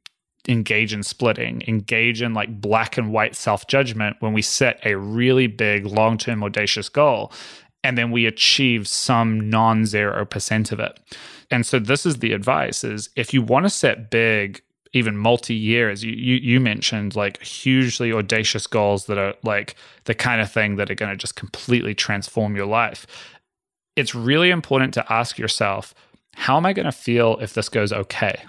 [0.48, 4.96] engage in splitting, engage in like black and white self judgment when we set a
[4.96, 7.32] really big long term audacious goal
[7.84, 10.98] and then we achieve some non zero percent of it.
[11.50, 14.62] And so this is the advice is if you want to set big
[14.92, 16.04] even multi years.
[16.04, 20.76] You, you, you mentioned like hugely audacious goals that are like the kind of thing
[20.76, 23.06] that are going to just completely transform your life
[23.96, 25.94] it's really important to ask yourself,
[26.34, 28.42] how am I going to feel if this goes okay?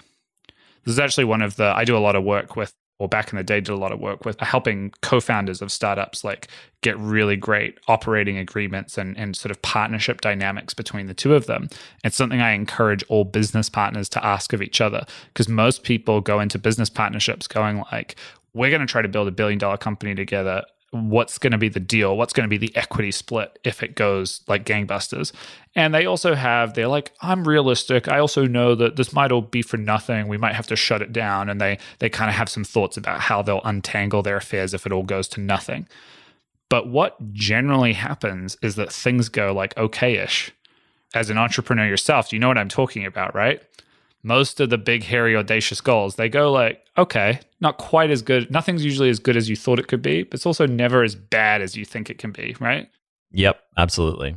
[0.84, 3.32] This is actually one of the, I do a lot of work with, or back
[3.32, 6.48] in the day, did a lot of work with helping co founders of startups like
[6.80, 11.46] get really great operating agreements and, and sort of partnership dynamics between the two of
[11.46, 11.68] them.
[12.04, 16.20] It's something I encourage all business partners to ask of each other because most people
[16.20, 18.16] go into business partnerships going like,
[18.54, 20.62] we're going to try to build a billion dollar company together
[20.94, 23.96] what's going to be the deal what's going to be the equity split if it
[23.96, 25.32] goes like gangbusters.
[25.74, 28.08] And they also have they're like i'm realistic.
[28.08, 30.28] I also know that this might all be for nothing.
[30.28, 31.48] We might have to shut it down.
[31.48, 34.86] And they they kind of have some thoughts about how they'll untangle their affairs if
[34.86, 35.88] it all goes to nothing.
[36.68, 40.52] But what generally happens is that things go like okay-ish.
[41.12, 43.62] As an entrepreneur yourself you know what i'm talking about right
[44.24, 48.50] most of the big, hairy, audacious goals, they go like, okay, not quite as good.
[48.50, 51.14] Nothing's usually as good as you thought it could be, but it's also never as
[51.14, 52.88] bad as you think it can be, right?
[53.32, 54.36] Yep, absolutely.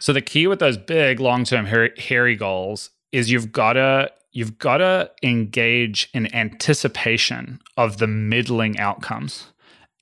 [0.00, 4.78] So the key with those big, long-term, hairy goals is you've got to you've got
[4.78, 9.52] to engage in anticipation of the middling outcomes.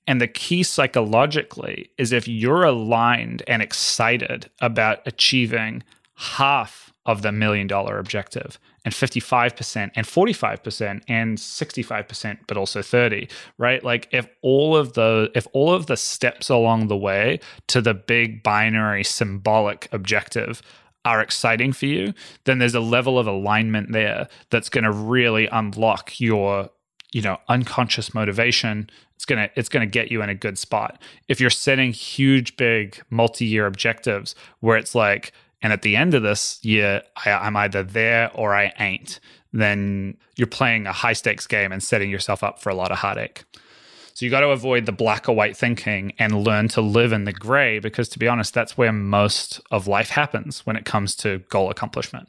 [0.07, 5.83] And the key psychologically is if you're aligned and excited about achieving
[6.15, 13.29] half of the million dollar objective and 55% and 45% and 65% but also 30
[13.59, 13.85] right?
[13.85, 17.93] Like if all of the if all of the steps along the way to the
[17.93, 20.63] big binary symbolic objective
[21.05, 25.47] are exciting for you then there's a level of alignment there that's going to really
[25.49, 26.71] unlock your
[27.13, 28.91] you know unconscious motivation.
[29.15, 31.01] It's going to it's going to get you in a good spot.
[31.29, 35.33] If you're setting huge big multi-year objectives where it's like
[35.67, 39.19] and at the end of this year, I, I'm either there or I ain't,
[39.53, 42.99] then you're playing a high stakes game and setting yourself up for a lot of
[42.99, 43.43] heartache.
[44.15, 47.25] So you got to avoid the black or white thinking and learn to live in
[47.25, 51.17] the gray because, to be honest, that's where most of life happens when it comes
[51.17, 52.29] to goal accomplishment.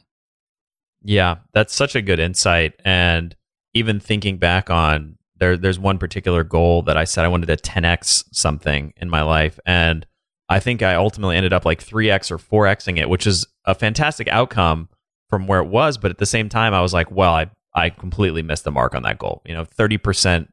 [1.03, 2.73] Yeah, that's such a good insight.
[2.83, 3.35] And
[3.75, 7.57] even thinking back on there, there's one particular goal that I said I wanted to
[7.57, 10.07] 10x something in my life, and
[10.49, 14.27] I think I ultimately ended up like 3x or 4xing it, which is a fantastic
[14.29, 14.89] outcome
[15.29, 15.97] from where it was.
[15.97, 18.95] But at the same time, I was like, well, I, I completely missed the mark
[18.95, 19.41] on that goal.
[19.45, 20.47] You know, 30%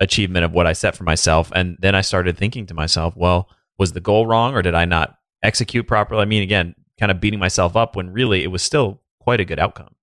[0.00, 1.50] achievement of what I set for myself.
[1.54, 4.84] And then I started thinking to myself, well, was the goal wrong or did I
[4.84, 6.22] not execute properly?
[6.22, 9.44] I mean, again, kind of beating myself up when really it was still quite a
[9.44, 9.94] good outcome.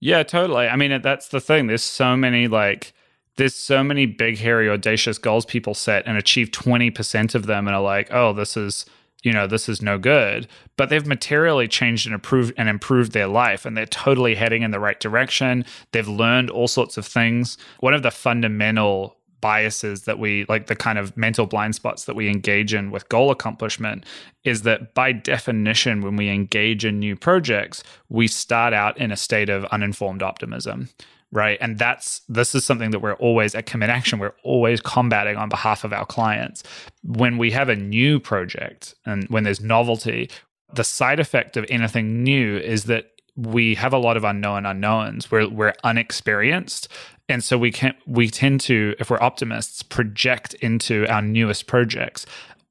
[0.00, 0.68] Yeah, totally.
[0.68, 1.66] I mean, that's the thing.
[1.66, 2.92] There's so many like
[3.38, 7.74] there's so many big hairy audacious goals people set and achieve 20% of them and
[7.74, 8.84] are like, "Oh, this is
[9.22, 10.46] you know this is no good.
[10.76, 14.70] But they've materially changed and improved and improved their life and they're totally heading in
[14.70, 15.64] the right direction.
[15.92, 17.58] They've learned all sorts of things.
[17.80, 22.16] One of the fundamental biases that we like the kind of mental blind spots that
[22.16, 24.04] we engage in with goal accomplishment
[24.42, 29.16] is that by definition when we engage in new projects we start out in a
[29.16, 30.88] state of uninformed optimism
[31.30, 31.58] right?
[31.60, 35.48] And that's this is something that we're always at commit action we're always combating on
[35.48, 36.62] behalf of our clients.
[37.02, 40.30] When we have a new project and when there's novelty
[40.72, 45.30] the side effect of anything new is that we have a lot of unknown unknowns.
[45.30, 46.88] We're, we're unexperienced.
[47.28, 52.24] And so we can we tend to if we're optimists project into our newest projects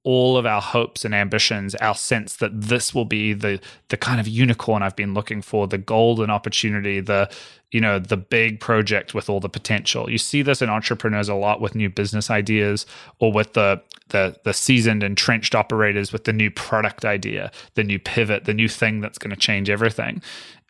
[0.08, 4.22] all of our hopes and ambitions, our sense that this will be the the kind
[4.22, 7.30] of unicorn I've been looking for, the golden opportunity, the
[7.72, 10.10] you know the big project with all the potential.
[10.10, 12.86] You see this in entrepreneurs a lot with new business ideas,
[13.20, 18.00] or with the the the seasoned entrenched operators with the new product idea, the new
[18.00, 20.22] pivot, the new thing that's going to change everything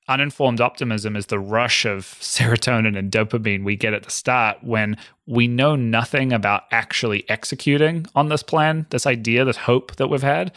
[0.08, 4.98] uninformed optimism is the rush of serotonin and dopamine we get at the start when
[5.26, 10.22] we know nothing about actually executing on this plan, this idea, this hope that we've
[10.22, 10.52] had,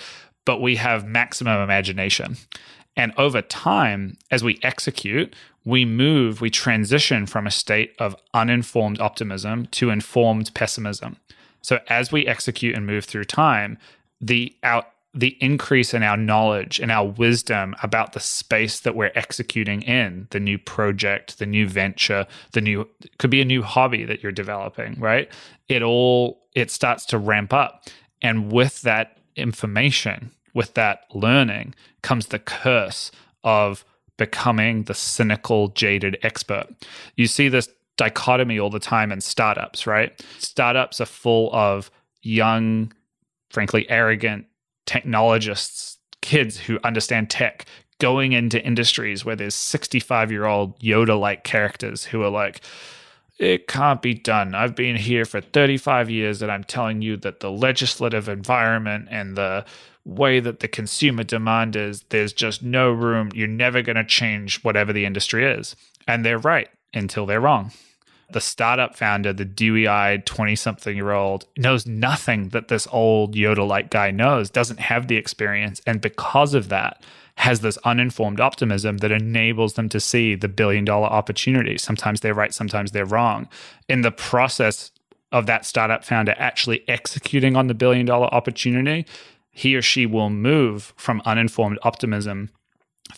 [0.45, 2.37] but we have maximum imagination.
[2.97, 5.35] And over time, as we execute,
[5.65, 11.17] we move, we transition from a state of uninformed optimism to informed pessimism.
[11.63, 13.79] So as we execute and move through time,
[14.21, 19.11] the our the increase in our knowledge and our wisdom about the space that we're
[19.17, 22.89] executing in the new project the new venture the new
[23.19, 25.31] could be a new hobby that you're developing right?
[25.69, 27.85] It all it starts to ramp up.
[28.23, 33.11] And with that information with that learning comes the curse
[33.43, 33.85] of
[34.17, 36.67] becoming the cynical jaded expert.
[37.17, 40.25] You see this dichotomy all the time in startups right?
[40.39, 41.91] Startups are full of
[42.23, 42.93] young
[43.51, 44.47] frankly arrogant
[44.91, 47.65] technologists, kids who understand tech,
[48.01, 52.61] going into industries where there's 65 year old Yoda like characters who are like,
[53.39, 54.53] it can't be done.
[54.53, 59.37] I've been here for 35 years and I'm telling you that the legislative environment and
[59.37, 59.65] the
[60.05, 63.31] way that the consumer demand is, there's just no room.
[63.33, 65.77] You're never going to change whatever the industry is.
[66.09, 67.71] And they're right until they're wrong
[68.33, 73.35] the startup founder, the dewy eyed 20 something year old, knows nothing that this old
[73.35, 75.81] Yoda like guy knows, doesn't have the experience.
[75.87, 77.03] And because of that,
[77.37, 81.79] has this uninformed optimism that enables them to see the billion dollar opportunity.
[81.79, 83.49] Sometimes they're right, sometimes they're wrong.
[83.89, 84.91] In the process
[85.33, 89.07] of that startup founder actually executing on the billion dollar opportunity,
[89.51, 92.51] he or she will move from uninformed optimism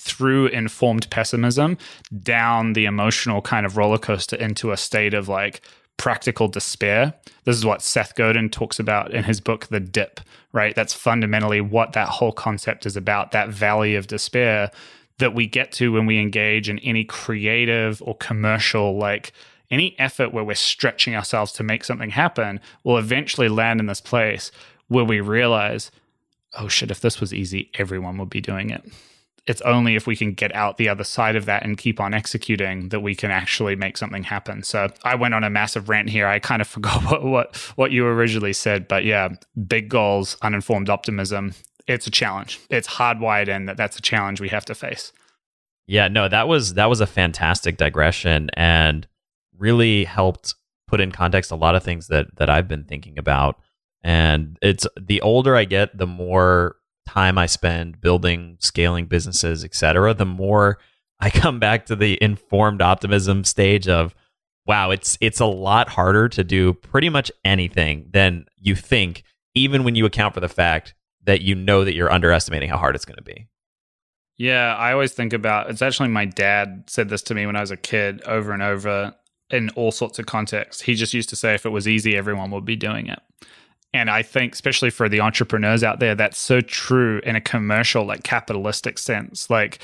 [0.02, 1.78] through informed pessimism
[2.22, 5.62] down the emotional kind of roller coaster into a state of like
[5.96, 7.14] practical despair.
[7.44, 10.20] This is what Seth Godin talks about in his book, The Dip,
[10.52, 10.74] right?
[10.74, 14.72] That's fundamentally what that whole concept is about that valley of despair
[15.18, 19.32] that we get to when we engage in any creative or commercial, like
[19.70, 24.00] any effort where we're stretching ourselves to make something happen, will eventually land in this
[24.00, 24.50] place
[24.88, 25.92] where we realize,
[26.58, 28.82] oh shit, if this was easy, everyone would be doing it
[29.46, 32.14] it's only if we can get out the other side of that and keep on
[32.14, 34.62] executing that we can actually make something happen.
[34.62, 36.26] So I went on a massive rant here.
[36.26, 39.30] I kind of forgot what what, what you originally said, but yeah,
[39.66, 41.54] big goals, uninformed optimism.
[41.88, 42.60] It's a challenge.
[42.70, 45.12] It's hardwired in that that's a challenge we have to face.
[45.86, 49.06] Yeah, no, that was that was a fantastic digression and
[49.58, 50.54] really helped
[50.86, 53.58] put in context a lot of things that that I've been thinking about.
[54.04, 56.76] And it's the older I get, the more
[57.06, 60.78] time I spend building, scaling businesses, etc., the more
[61.20, 64.14] I come back to the informed optimism stage of
[64.66, 69.24] wow, it's it's a lot harder to do pretty much anything than you think,
[69.54, 70.94] even when you account for the fact
[71.24, 73.48] that you know that you're underestimating how hard it's going to be.
[74.38, 77.60] Yeah, I always think about it's actually my dad said this to me when I
[77.60, 79.14] was a kid over and over
[79.50, 80.82] in all sorts of contexts.
[80.82, 83.20] He just used to say if it was easy, everyone would be doing it.
[83.94, 88.04] And I think, especially for the entrepreneurs out there, that's so true in a commercial,
[88.04, 89.50] like capitalistic sense.
[89.50, 89.80] Like,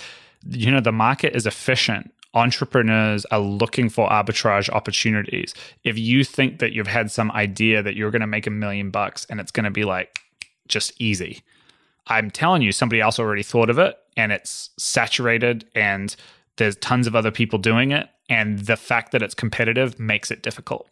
[0.48, 2.12] you know, the market is efficient.
[2.34, 5.54] Entrepreneurs are looking for arbitrage opportunities.
[5.84, 8.90] If you think that you've had some idea that you're going to make a million
[8.90, 10.20] bucks and it's going to be like
[10.68, 11.42] just easy,
[12.06, 16.14] I'm telling you, somebody else already thought of it and it's saturated and
[16.56, 18.08] there's tons of other people doing it.
[18.30, 20.88] And the fact that it's competitive makes it difficult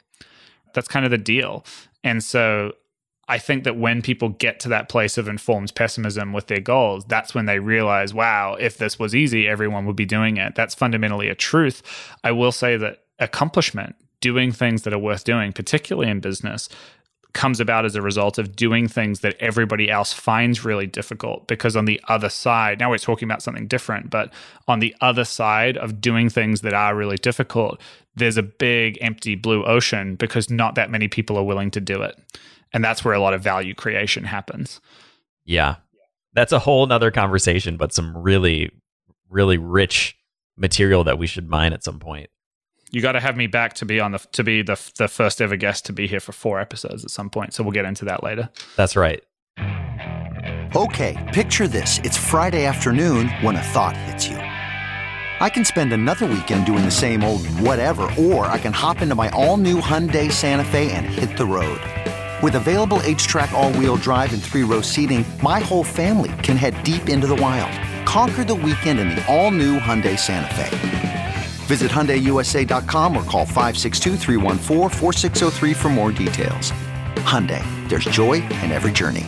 [0.76, 1.64] that's kind of the deal.
[2.04, 2.72] And so
[3.28, 7.04] I think that when people get to that place of informed pessimism with their goals,
[7.06, 10.54] that's when they realize, wow, if this was easy, everyone would be doing it.
[10.54, 11.82] That's fundamentally a truth.
[12.22, 16.68] I will say that accomplishment, doing things that are worth doing, particularly in business,
[17.32, 21.46] comes about as a result of doing things that everybody else finds really difficult.
[21.46, 24.32] Because on the other side, now we're talking about something different, but
[24.66, 27.78] on the other side of doing things that are really difficult,
[28.14, 32.00] there's a big empty blue ocean because not that many people are willing to do
[32.00, 32.18] it.
[32.72, 34.80] And that's where a lot of value creation happens.
[35.44, 35.76] Yeah.
[36.34, 38.70] That's a whole nother conversation, but some really,
[39.30, 40.16] really rich
[40.56, 42.28] material that we should mine at some point.
[42.90, 45.40] You got to have me back to be on the to be the the first
[45.40, 47.52] ever guest to be here for four episodes at some point.
[47.52, 48.48] So we'll get into that later.
[48.76, 49.24] That's right.
[50.76, 54.36] Okay, picture this: it's Friday afternoon when a thought hits you.
[54.36, 59.14] I can spend another weekend doing the same old whatever, or I can hop into
[59.14, 61.80] my all-new Hyundai Santa Fe and hit the road.
[62.42, 67.26] With available HTRAC all-wheel drive and three-row seating, my whole family can head deep into
[67.26, 67.72] the wild.
[68.06, 70.68] Conquer the weekend in the all-new Hyundai Santa Fe.
[71.66, 74.18] Visit HyundaiUSA.com or call 562
[75.74, 76.72] for more details.
[77.24, 79.24] Hyundai, there's joy in every journey.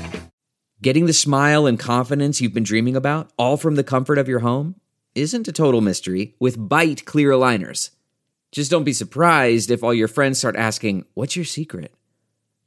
[0.82, 4.40] Getting the smile and confidence you've been dreaming about, all from the comfort of your
[4.40, 4.74] home,
[5.14, 7.88] isn't a total mystery with Byte clear aligners.
[8.52, 11.94] Just don't be surprised if all your friends start asking, What's your secret?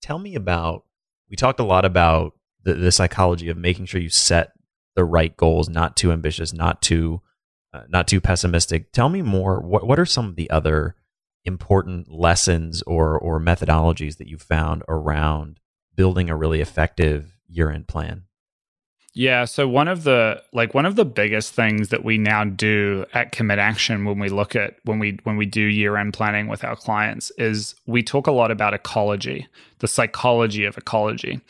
[0.00, 0.84] tell me about
[1.30, 2.34] we talked a lot about
[2.64, 4.52] the, the psychology of making sure you set
[4.96, 7.20] the right goals, not too ambitious, not too
[7.72, 8.92] uh, not too pessimistic.
[8.92, 9.60] Tell me more.
[9.60, 10.96] What what are some of the other
[11.44, 15.60] important lessons or or methodologies that you found around
[15.94, 18.24] building a really effective year end plan?
[19.14, 23.04] Yeah, so one of the like one of the biggest things that we now do
[23.14, 26.62] at Commit Action when we look at when we when we do year-end planning with
[26.62, 29.48] our clients is we talk a lot about ecology,
[29.80, 31.40] the psychology of ecology.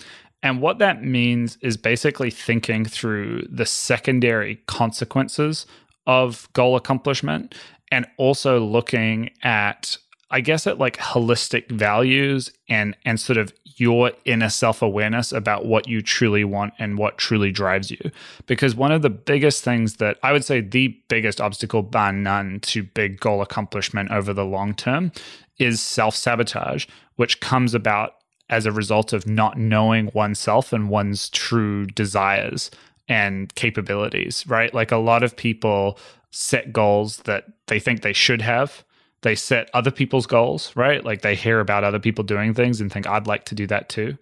[0.43, 5.67] And what that means is basically thinking through the secondary consequences
[6.07, 7.55] of goal accomplishment
[7.91, 9.99] and also looking at
[10.31, 15.87] I guess at like holistic values and and sort of your inner self-awareness about what
[15.87, 18.11] you truly want and what truly drives you.
[18.47, 22.61] Because one of the biggest things that I would say the biggest obstacle bar none
[22.61, 25.13] to big goal accomplishment over the long term
[25.59, 28.15] is self-sabotage, which comes about
[28.51, 32.71] as a result of not knowing oneself and one's true desires
[33.09, 34.73] and capabilities, right?
[34.75, 35.99] Like a lot of people
[36.31, 38.85] set goals that they think they should have
[39.23, 41.05] they set other people's goals, right?
[41.05, 43.89] Like they hear about other people doing things and think, I'd like to do that
[43.89, 44.17] too.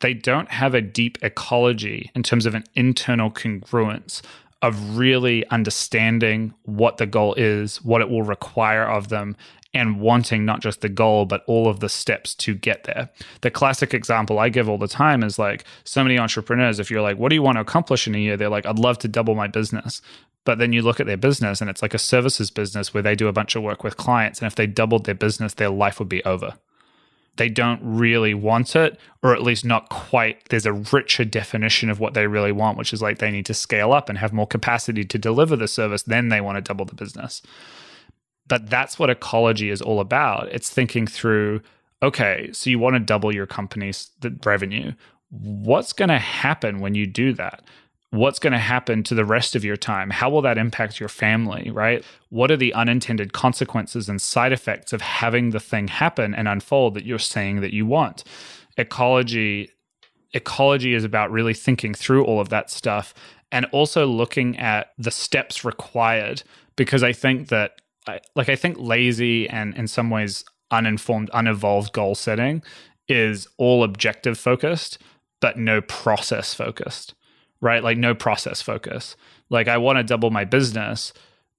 [0.00, 4.20] They don't have a deep ecology in terms of an internal congruence
[4.60, 9.36] of really understanding what the goal is, what it will require of them,
[9.74, 13.10] and wanting not just the goal, but all of the steps to get there.
[13.40, 17.02] The classic example I give all the time is like so many entrepreneurs, if you're
[17.02, 18.36] like, what do you want to accomplish in a year?
[18.36, 20.00] They're like, I'd love to double my business.
[20.44, 23.14] But then you look at their business and it's like a services business where they
[23.14, 24.40] do a bunch of work with clients.
[24.40, 26.54] And if they doubled their business, their life would be over.
[27.36, 30.48] They don't really want it, or at least not quite.
[30.50, 33.54] There's a richer definition of what they really want, which is like they need to
[33.54, 36.04] scale up and have more capacity to deliver the service.
[36.04, 37.42] Then they want to double the business.
[38.46, 40.48] But that's what ecology is all about.
[40.52, 41.60] It's thinking through
[42.02, 44.10] okay, so you want to double your company's
[44.44, 44.92] revenue.
[45.30, 47.62] What's going to happen when you do that?
[48.14, 50.08] what's going to happen to the rest of your time?
[50.08, 52.04] How will that impact your family, right?
[52.28, 56.94] What are the unintended consequences and side effects of having the thing happen and unfold
[56.94, 58.24] that you're saying that you want?
[58.76, 59.70] Ecology
[60.32, 63.14] ecology is about really thinking through all of that stuff
[63.52, 66.42] and also looking at the steps required
[66.74, 67.80] because I think that
[68.34, 72.62] like I think lazy and in some ways uninformed unevolved goal setting
[73.08, 74.98] is all objective focused
[75.40, 77.14] but no process focused
[77.64, 77.82] right?
[77.82, 79.16] Like no process focus.
[79.48, 81.12] Like I want to double my business.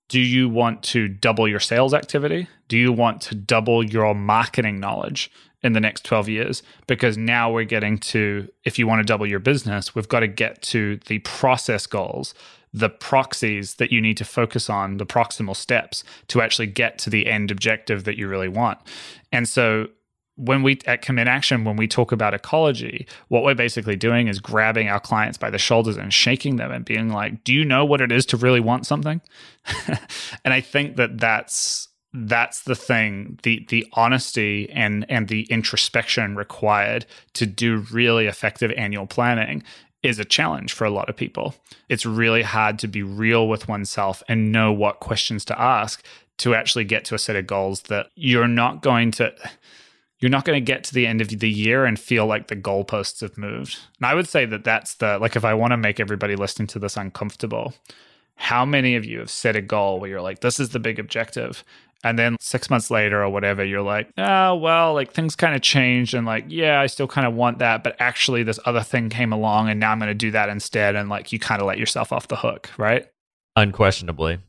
[0.08, 2.48] Do you want to double your sales activity?
[2.68, 5.32] Do you want to double your marketing knowledge
[5.64, 6.64] in the next 12 years?
[6.86, 10.28] Because now we're getting to, if you want to double your business, we've got to
[10.28, 12.36] get to the process goals,
[12.76, 17.10] the proxies that you need to focus on, the proximal steps to actually get to
[17.10, 18.78] the end objective that you really want.
[19.32, 19.88] And so
[20.36, 24.40] when we at commit action when we talk about ecology what we're basically doing is
[24.40, 27.86] grabbing our clients by the shoulders and shaking them and being like do you know
[27.86, 29.22] what it is to really want something
[30.44, 36.36] and i think that that's that's the thing the the honesty and and the introspection
[36.36, 39.64] required to do really effective annual planning
[40.06, 41.56] is a challenge for a lot of people
[41.90, 46.04] it's really hard to be real with oneself and know what questions to ask
[46.38, 49.34] to actually get to a set of goals that you're not going to
[50.20, 52.56] you're not going to get to the end of the year and feel like the
[52.56, 53.78] goalposts have moved.
[54.00, 56.68] And I would say that that's the like if I want to make everybody listening
[56.70, 57.74] to this uncomfortable,
[58.36, 61.00] how many of you have set a goal where you're like, this is the big
[61.00, 61.64] objective?
[62.04, 65.62] And then six months later or whatever, you're like, oh, well, like things kind of
[65.62, 66.14] changed.
[66.14, 67.84] And like, yeah, I still kind of want that.
[67.84, 70.96] But actually, this other thing came along and now I'm going to do that instead.
[70.96, 73.08] And like, you kind of let yourself off the hook, right?
[73.56, 74.40] Unquestionably.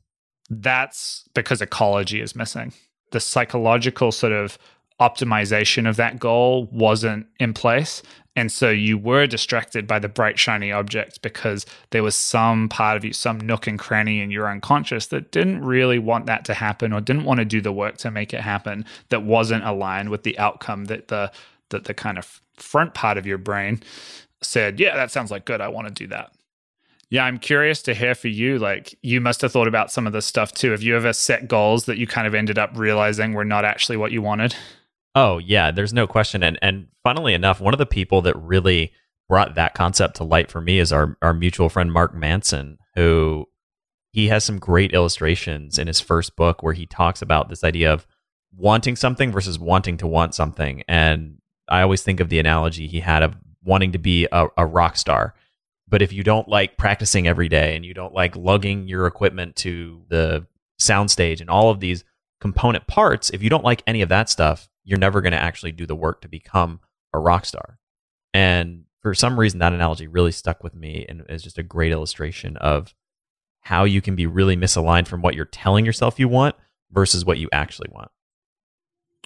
[0.50, 2.72] That's because ecology is missing.
[3.12, 4.58] The psychological sort of
[5.00, 8.02] optimization of that goal wasn't in place.
[8.34, 12.98] And so you were distracted by the bright, shiny object because there was some part
[12.98, 16.54] of you, some nook and cranny in your unconscious that didn't really want that to
[16.54, 20.10] happen or didn't want to do the work to make it happen that wasn't aligned
[20.10, 21.32] with the outcome that the
[21.70, 23.82] that the kind of front part of your brain
[24.42, 25.60] said, Yeah, that sounds like good.
[25.60, 26.32] I want to do that.
[27.08, 28.58] Yeah, I'm curious to hear for you.
[28.58, 30.72] Like, you must have thought about some of this stuff too.
[30.72, 33.96] Have you ever set goals that you kind of ended up realizing were not actually
[33.96, 34.54] what you wanted?
[35.16, 36.42] Oh yeah, there's no question.
[36.42, 38.92] And and funnily enough, one of the people that really
[39.28, 43.46] brought that concept to light for me is our our mutual friend Mark Manson, who
[44.12, 47.92] he has some great illustrations in his first book where he talks about this idea
[47.92, 48.06] of
[48.54, 50.82] wanting something versus wanting to want something.
[50.86, 51.38] And
[51.68, 54.96] I always think of the analogy he had of wanting to be a, a rock
[54.96, 55.34] star.
[55.88, 59.56] But if you don't like practicing every day and you don't like lugging your equipment
[59.56, 60.46] to the
[60.80, 62.04] soundstage and all of these
[62.40, 65.72] component parts, if you don't like any of that stuff, you're never going to actually
[65.72, 66.80] do the work to become
[67.12, 67.78] a rock star.
[68.32, 71.92] And for some reason, that analogy really stuck with me and is just a great
[71.92, 72.94] illustration of
[73.60, 76.54] how you can be really misaligned from what you're telling yourself you want
[76.92, 78.10] versus what you actually want.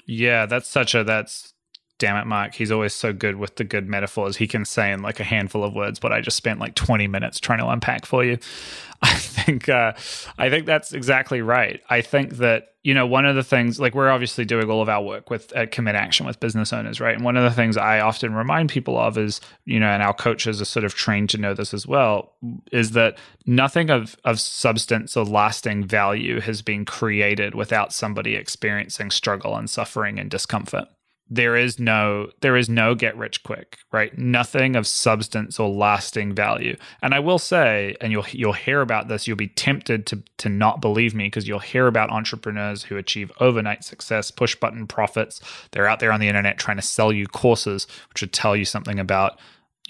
[0.06, 1.52] Yeah, that's such a that's
[2.00, 2.54] damn it, Mark.
[2.54, 4.36] He's always so good with the good metaphors.
[4.36, 7.06] He can say in like a handful of words, but I just spent like 20
[7.06, 8.38] minutes trying to unpack for you.
[9.02, 9.92] I think uh,
[10.36, 11.80] I think that's exactly right.
[11.88, 14.90] I think that you know one of the things like we're obviously doing all of
[14.90, 17.14] our work with at commit action with business owners, right?
[17.14, 20.12] And one of the things I often remind people of is you know, and our
[20.12, 22.34] coaches are sort of trained to know this as well,
[22.72, 29.10] is that nothing of of substance or lasting value has been created without somebody experiencing
[29.10, 30.88] struggle and suffering and discomfort
[31.30, 34.16] there is no there is no get rich quick right?
[34.18, 36.76] Nothing of substance or lasting value.
[37.02, 40.48] And i will say and you'll you'll hear about this you'll be tempted to to
[40.48, 45.40] not believe me because you'll hear about entrepreneurs who achieve overnight success push button profits.
[45.70, 48.64] They're out there on the internet trying to sell you courses which would tell you
[48.64, 49.38] something about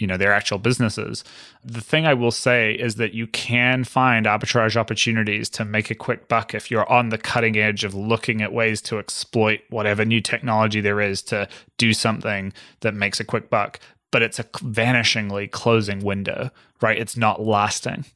[0.01, 1.23] you know their actual businesses.
[1.65, 5.95] The thing i will say is that you can find arbitrage opportunities to make a
[5.95, 10.05] quick buck if you're on the cutting edge of looking at ways to exploit whatever
[10.05, 13.79] new technology there is to do something that makes a quick buck.
[14.11, 16.99] But it's a vanishingly closing window right?
[16.99, 18.07] It's not lasting.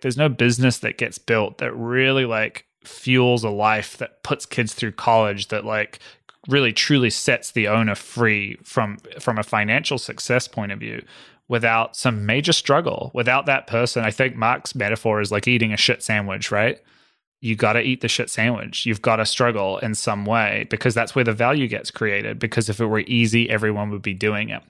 [0.00, 4.72] There's no business that gets built that really like fuels a life that puts kids
[4.72, 5.98] through college that like
[6.48, 11.02] really truly sets the owner free from from a financial success point of view
[11.48, 14.04] without some major struggle without that person.
[14.04, 16.78] I think mark's metaphor is like eating a shit sandwich right?
[17.42, 18.84] You got to eat the shit sandwich.
[18.84, 22.68] You've got to struggle in some way because that's where the value gets created because
[22.68, 24.62] if it were easy everyone would be doing it.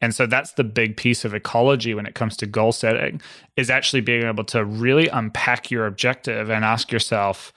[0.00, 3.20] And so that's the big piece of ecology when it comes to goal setting
[3.56, 7.52] is actually being able to really unpack your objective and ask yourself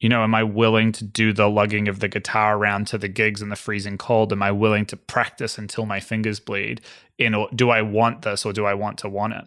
[0.00, 3.08] you know, am I willing to do the lugging of the guitar around to the
[3.08, 4.32] gigs in the freezing cold?
[4.32, 6.82] Am I willing to practice until my fingers bleed?
[7.18, 9.44] In or do I want this or do I want to want it?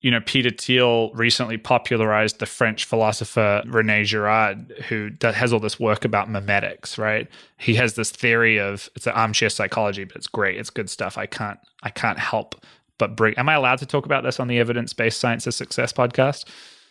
[0.00, 5.80] You know, Peter Thiel recently popularized the French philosopher Rene Girard, who has all this
[5.80, 6.96] work about memetics.
[6.96, 7.26] Right?
[7.56, 10.58] He has this theory of it's an armchair psychology, but it's great.
[10.58, 11.18] It's good stuff.
[11.18, 12.54] I can't I can't help
[12.98, 13.34] but bring.
[13.34, 16.44] Am I allowed to talk about this on the Evidence Based Science of Success podcast?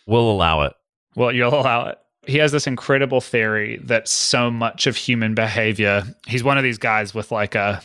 [0.06, 0.74] We'll allow it.
[1.16, 1.98] Well, you'll allow it
[2.28, 6.78] he has this incredible theory that so much of human behavior, he's one of these
[6.78, 7.82] guys with like a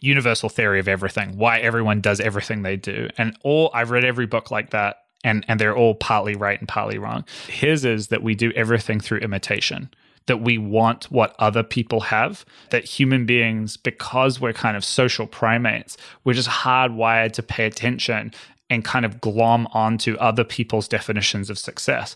[0.00, 3.08] universal theory of everything, why everyone does everything they do.
[3.16, 6.68] And all I've read every book like that and and they're all partly right and
[6.68, 7.24] partly wrong.
[7.46, 9.88] His is that we do everything through imitation.
[10.26, 15.26] That we want what other people have, that human beings, because we're kind of social
[15.26, 18.32] primates, we're just hardwired to pay attention
[18.70, 22.14] and kind of glom onto other people's definitions of success.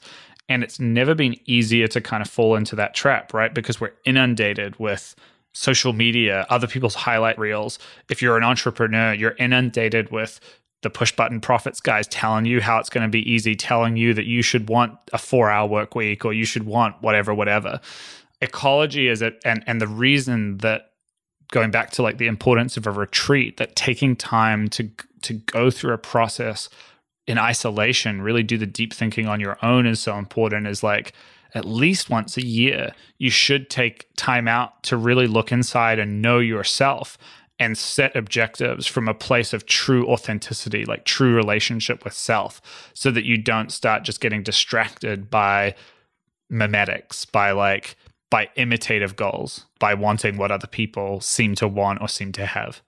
[0.49, 3.53] And it's never been easier to kind of fall into that trap, right?
[3.53, 5.17] Because we're inundated with
[5.53, 7.79] social media, other people's highlight reels.
[8.11, 10.39] If you're an entrepreneur, you're inundated with
[10.83, 14.15] the push button profits guys telling you how it's going to be easy, telling you
[14.15, 17.81] that you should want a four hour work week or you should want whatever, whatever.
[18.41, 20.93] Ecology is it, and and the reason that
[21.51, 24.91] going back to like the importance of a retreat, that taking time to
[25.23, 26.69] to go through a process
[27.27, 30.67] in isolation, really do the deep thinking on your own is so important.
[30.67, 31.13] Is like
[31.55, 36.23] at least once a year, you should take time out to really look inside and
[36.23, 37.17] know yourself
[37.59, 42.61] and set objectives from a place of true authenticity, like true relationship with self,
[42.93, 45.75] so that you don't start just getting distracted by
[46.53, 47.97] memetics, by like,
[48.31, 52.83] by imitative goals, by wanting what other people seem to want or seem to have.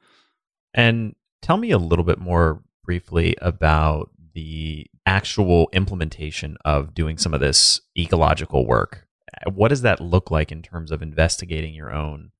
[0.74, 7.34] And tell me a little bit more briefly about the actual implementation of doing some
[7.34, 9.08] of this ecological work.
[9.34, 12.30] Uh, what does that look like in terms of investigating your own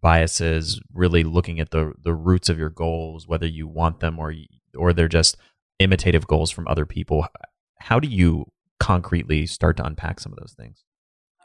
[0.00, 4.32] biases, really looking at the the roots of your goals, whether you want them or
[4.74, 5.36] or they're just
[5.78, 7.26] imitative goals from other people.
[7.80, 8.46] How do you
[8.80, 10.84] concretely start to unpack some of those things?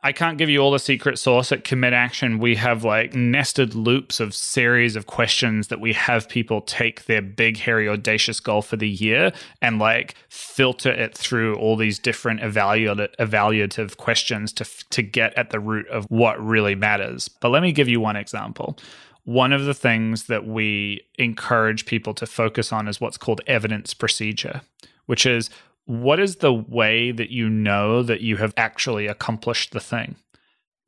[0.08, 2.40] I can't give you all the secret sauce at Commit Action.
[2.40, 7.22] We have like nested loops of series of questions that we have people take their
[7.22, 12.40] big, hairy, audacious goal for the year and like filter it through all these different
[12.40, 17.28] evaluative, evaluative questions to, to get at the root of what really matters.
[17.28, 18.78] But let me give you one example.
[19.26, 23.94] One of the things that we encourage people to focus on is what's called evidence
[23.94, 24.62] procedure,
[25.06, 25.50] which is
[25.88, 30.18] what is the way that you know that you have actually accomplished the thing?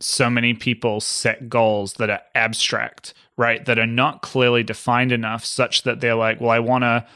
[0.01, 3.65] So many people set goals that are abstract, right?
[3.65, 7.07] That are not clearly defined enough such that they're like, well, I want to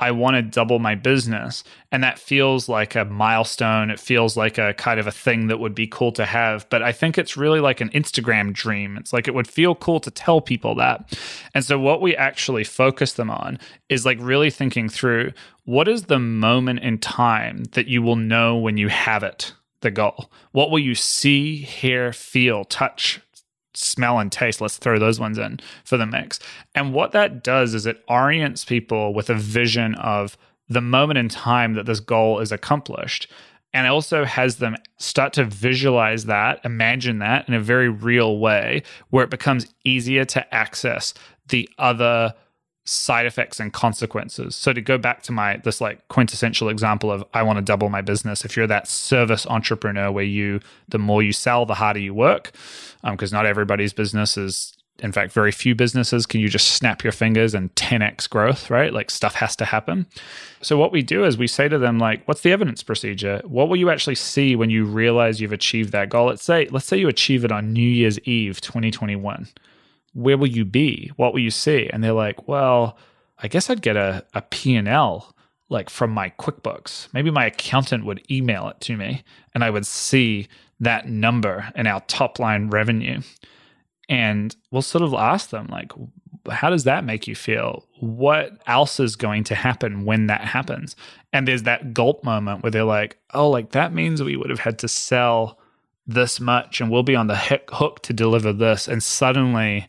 [0.00, 1.62] I want to double my business.
[1.92, 3.90] And that feels like a milestone.
[3.90, 6.68] It feels like a kind of a thing that would be cool to have.
[6.70, 8.96] But I think it's really like an Instagram dream.
[8.96, 11.18] It's like it would feel cool to tell people that.
[11.54, 15.32] And so, what we actually focus them on is like really thinking through
[15.64, 19.90] what is the moment in time that you will know when you have it, the
[19.90, 20.30] goal?
[20.52, 23.20] What will you see, hear, feel, touch,
[23.80, 24.60] smell and taste.
[24.60, 26.38] Let's throw those ones in for the mix.
[26.74, 30.36] And what that does is it orients people with a vision of
[30.68, 33.30] the moment in time that this goal is accomplished.
[33.72, 38.82] And also has them start to visualize that, imagine that in a very real way,
[39.10, 41.14] where it becomes easier to access
[41.48, 42.34] the other
[42.84, 44.56] side effects and consequences.
[44.56, 47.88] So to go back to my this like quintessential example of I want to double
[47.88, 48.44] my business.
[48.44, 52.52] If you're that service entrepreneur where you the more you sell, the harder you work,
[53.04, 54.74] because um, not everybody's business is.
[55.02, 58.92] In fact, very few businesses can you just snap your fingers and 10x growth, right?
[58.92, 60.04] Like stuff has to happen.
[60.60, 63.40] So what we do is we say to them like, what's the evidence procedure?
[63.46, 66.26] What will you actually see when you realize you've achieved that goal?
[66.26, 69.48] Let's say let's say you achieve it on New Year's Eve 2021
[70.12, 71.12] where will you be?
[71.16, 71.88] What will you see?
[71.92, 72.96] And they're like, well,
[73.38, 75.34] I guess I'd get a, a P&L
[75.68, 77.08] like from my QuickBooks.
[77.14, 79.22] Maybe my accountant would email it to me
[79.54, 80.48] and I would see
[80.80, 83.20] that number in our top line revenue.
[84.08, 85.92] And we'll sort of ask them, like,
[86.50, 87.86] how does that make you feel?
[88.00, 90.96] What else is going to happen when that happens?
[91.32, 94.58] And there's that gulp moment where they're like, oh, like that means we would have
[94.58, 95.58] had to sell
[96.06, 98.88] this much and we'll be on the hook to deliver this.
[98.88, 99.86] And suddenly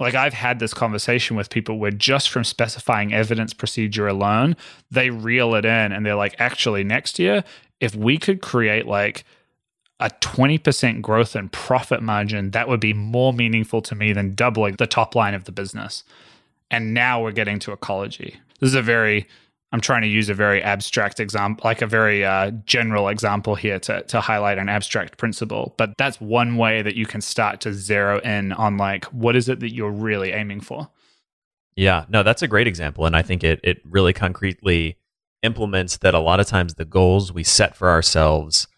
[0.00, 4.56] like I've had this conversation with people where just from specifying evidence procedure alone,
[4.90, 7.44] they reel it in and they're like, actually, next year,
[7.80, 9.24] if we could create like
[10.00, 14.74] a 20% growth in profit margin, that would be more meaningful to me than doubling
[14.76, 16.04] the top line of the business.
[16.70, 18.36] And now we're getting to ecology.
[18.60, 19.28] This is a very
[19.72, 23.78] I'm trying to use a very abstract example, like a very uh, general example here
[23.80, 25.74] to, to highlight an abstract principle.
[25.78, 29.48] But that's one way that you can start to zero in on like, what is
[29.48, 30.90] it that you're really aiming for?
[31.74, 33.06] Yeah, no, that's a great example.
[33.06, 34.98] And I think it, it really concretely
[35.42, 38.68] implements that a lot of times the goals we set for ourselves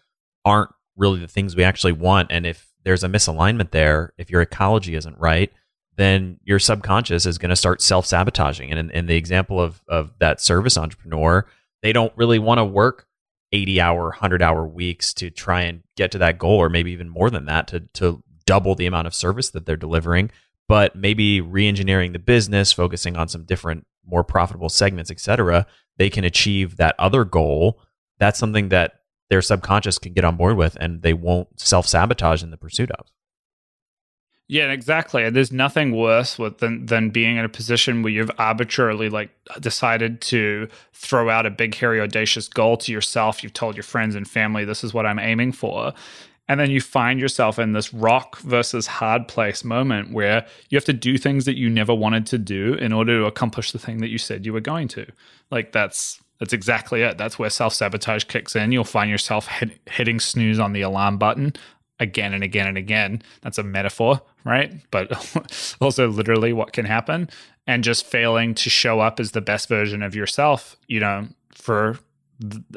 [0.45, 2.31] aren't really the things we actually want.
[2.31, 5.51] And if there's a misalignment there, if your ecology isn't right,
[5.97, 8.69] then your subconscious is going to start self sabotaging.
[8.71, 11.45] And in, in, the example of, of that service entrepreneur,
[11.81, 13.07] they don't really want to work
[13.51, 17.09] 80 hour, 100 hour weeks to try and get to that goal, or maybe even
[17.09, 20.31] more than that to, to double the amount of service that they're delivering.
[20.67, 25.65] But maybe re engineering the business, focusing on some different, more profitable segments, et cetera,
[25.97, 27.79] they can achieve that other goal.
[28.19, 32.43] That's something that their subconscious can get on board with and they won't self sabotage
[32.43, 33.07] in the pursuit of.
[34.47, 35.23] Yeah, exactly.
[35.23, 39.31] And there's nothing worse with than than being in a position where you've arbitrarily like
[39.59, 43.41] decided to throw out a big hairy audacious goal to yourself.
[43.41, 45.93] You've told your friends and family this is what I'm aiming for.
[46.47, 50.85] And then you find yourself in this rock versus hard place moment where you have
[50.85, 53.97] to do things that you never wanted to do in order to accomplish the thing
[53.97, 55.07] that you said you were going to.
[55.49, 57.17] Like that's that's exactly it.
[57.17, 58.71] That's where self sabotage kicks in.
[58.71, 61.53] You'll find yourself hit, hitting snooze on the alarm button
[61.99, 63.21] again and again and again.
[63.41, 64.73] That's a metaphor, right?
[64.91, 67.29] But also literally what can happen
[67.67, 71.99] and just failing to show up as the best version of yourself, you know, for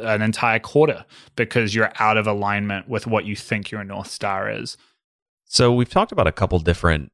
[0.03, 1.05] an entire quarter
[1.37, 4.77] because you're out of alignment with what you think your North Star is.
[5.45, 7.11] So we've talked about a couple different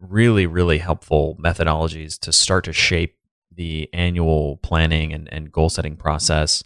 [0.00, 3.16] really, really helpful methodologies to start to shape
[3.52, 6.62] the annual planning and, and goal setting process.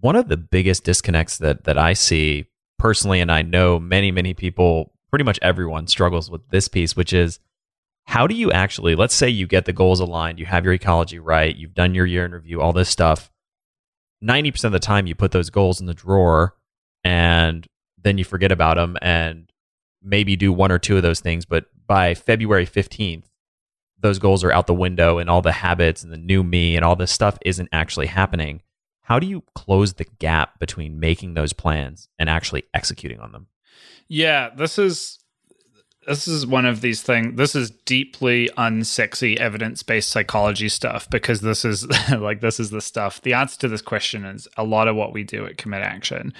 [0.00, 2.46] One of the biggest disconnects that that I see
[2.78, 7.12] personally, and I know many, many people, pretty much everyone struggles with this piece, which
[7.12, 7.40] is
[8.04, 11.18] how do you actually, let's say you get the goals aligned, you have your ecology
[11.18, 13.30] right, you've done your year in review, all this stuff.
[14.24, 16.54] 90% of the time, you put those goals in the drawer
[17.04, 17.66] and
[18.02, 19.52] then you forget about them and
[20.02, 21.44] maybe do one or two of those things.
[21.44, 23.24] But by February 15th,
[24.00, 26.84] those goals are out the window and all the habits and the new me and
[26.84, 28.62] all this stuff isn't actually happening.
[29.08, 33.46] How do you close the gap between making those plans and actually executing on them?
[34.06, 35.18] Yeah, this is
[36.06, 41.64] this is one of these things this is deeply unsexy evidence-based psychology stuff because this
[41.64, 41.86] is
[42.18, 43.22] like this is the stuff.
[43.22, 46.34] The answer to this question is a lot of what we do at commit action.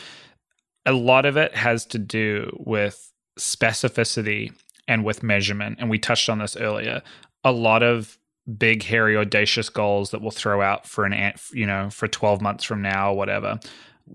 [0.85, 4.53] A lot of it has to do with specificity
[4.87, 7.01] and with measurement and we touched on this earlier.
[7.45, 8.19] A lot of
[8.57, 12.41] big hairy audacious goals that we'll throw out for an ant you know for 12
[12.41, 13.59] months from now or whatever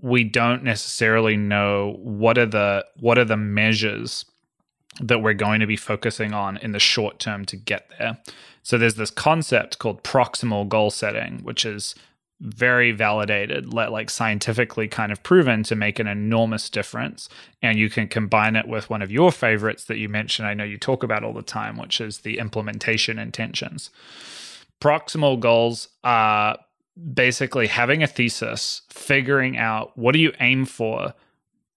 [0.00, 4.24] we don't necessarily know what are the what are the measures
[5.00, 8.18] that we're going to be focusing on in the short term to get there.
[8.62, 11.94] So there's this concept called proximal goal setting, which is
[12.40, 17.28] very validated, like scientifically kind of proven to make an enormous difference.
[17.62, 20.64] And you can combine it with one of your favorites that you mentioned, I know
[20.64, 23.90] you talk about all the time, which is the implementation intentions.
[24.80, 26.58] Proximal goals are
[27.12, 31.14] basically having a thesis, figuring out what do you aim for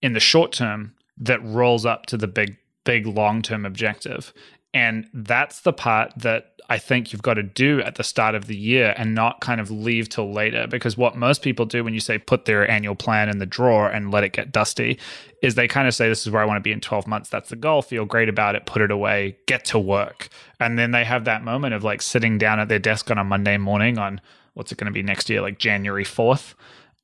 [0.01, 4.34] in the short term that rolls up to the big big long term objective.
[4.78, 8.45] And that's the part that I think you've got to do at the start of
[8.45, 10.67] the year and not kind of leave till later.
[10.67, 13.89] Because what most people do when you say put their annual plan in the drawer
[13.89, 14.99] and let it get dusty
[15.41, 17.28] is they kind of say, This is where I want to be in 12 months.
[17.28, 17.82] That's the goal.
[17.82, 18.67] Feel great about it.
[18.67, 19.36] Put it away.
[19.47, 20.30] Get to work.
[20.59, 23.23] And then they have that moment of like sitting down at their desk on a
[23.23, 24.21] Monday morning on
[24.53, 26.53] what's it going to be next year, like January 4th,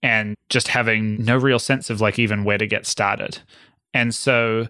[0.04, 3.40] and just having no real sense of like even where to get started.
[3.96, 4.68] And so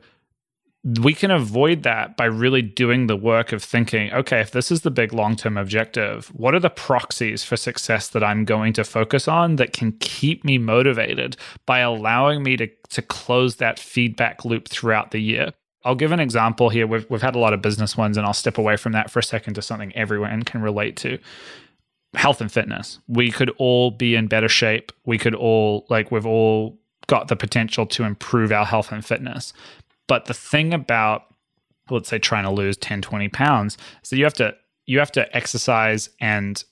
[0.84, 4.82] we can avoid that by really doing the work of thinking, okay, if this is
[4.82, 8.84] the big long term objective, what are the proxies for success that I'm going to
[8.84, 14.44] focus on that can keep me motivated by allowing me to, to close that feedback
[14.44, 15.54] loop throughout the year?
[15.86, 16.86] I'll give an example here.
[16.86, 19.20] We've, we've had a lot of business ones, and I'll step away from that for
[19.20, 21.18] a second to something everyone can relate to
[22.14, 23.00] health and fitness.
[23.08, 24.92] We could all be in better shape.
[25.06, 26.78] We could all, like, we've all
[27.08, 29.54] got the potential to improve our health and fitness.
[30.14, 31.24] But the thing about
[31.90, 34.54] let's say trying to lose 10 20 pounds so you have to
[34.86, 36.64] you have to exercise and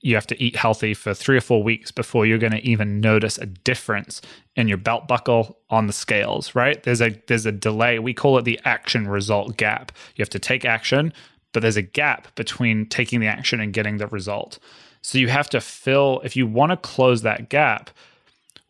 [0.00, 2.98] you have to eat healthy for three or four weeks before you're going to even
[2.98, 4.22] notice a difference
[4.56, 6.82] in your belt buckle on the scales right?
[6.82, 7.98] There's a there's a delay.
[7.98, 9.92] We call it the action result gap.
[10.16, 11.12] You have to take action
[11.52, 14.58] but there's a gap between taking the action and getting the result.
[15.02, 17.90] So you have to fill if you want to close that gap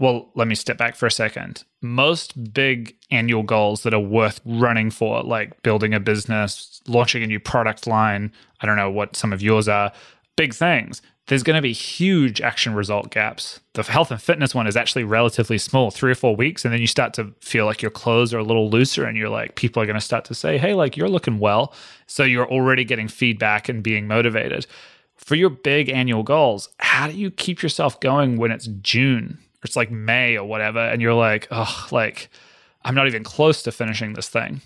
[0.01, 1.63] well, let me step back for a second.
[1.81, 7.27] Most big annual goals that are worth running for, like building a business, launching a
[7.27, 9.93] new product line, I don't know what some of yours are,
[10.37, 11.03] big things.
[11.29, 13.61] There's going to be huge action result gaps.
[13.75, 16.65] The health and fitness one is actually relatively small, three or four weeks.
[16.65, 19.29] And then you start to feel like your clothes are a little looser and you're
[19.29, 21.75] like, people are going to start to say, hey, like you're looking well.
[22.07, 24.67] So you're already getting feedback and being motivated.
[25.17, 29.39] For your big annual goals, how do you keep yourself going when it's June?
[29.65, 32.29] It's like May or whatever, and you're like, oh, like
[32.85, 34.61] I'm not even close to finishing this thing.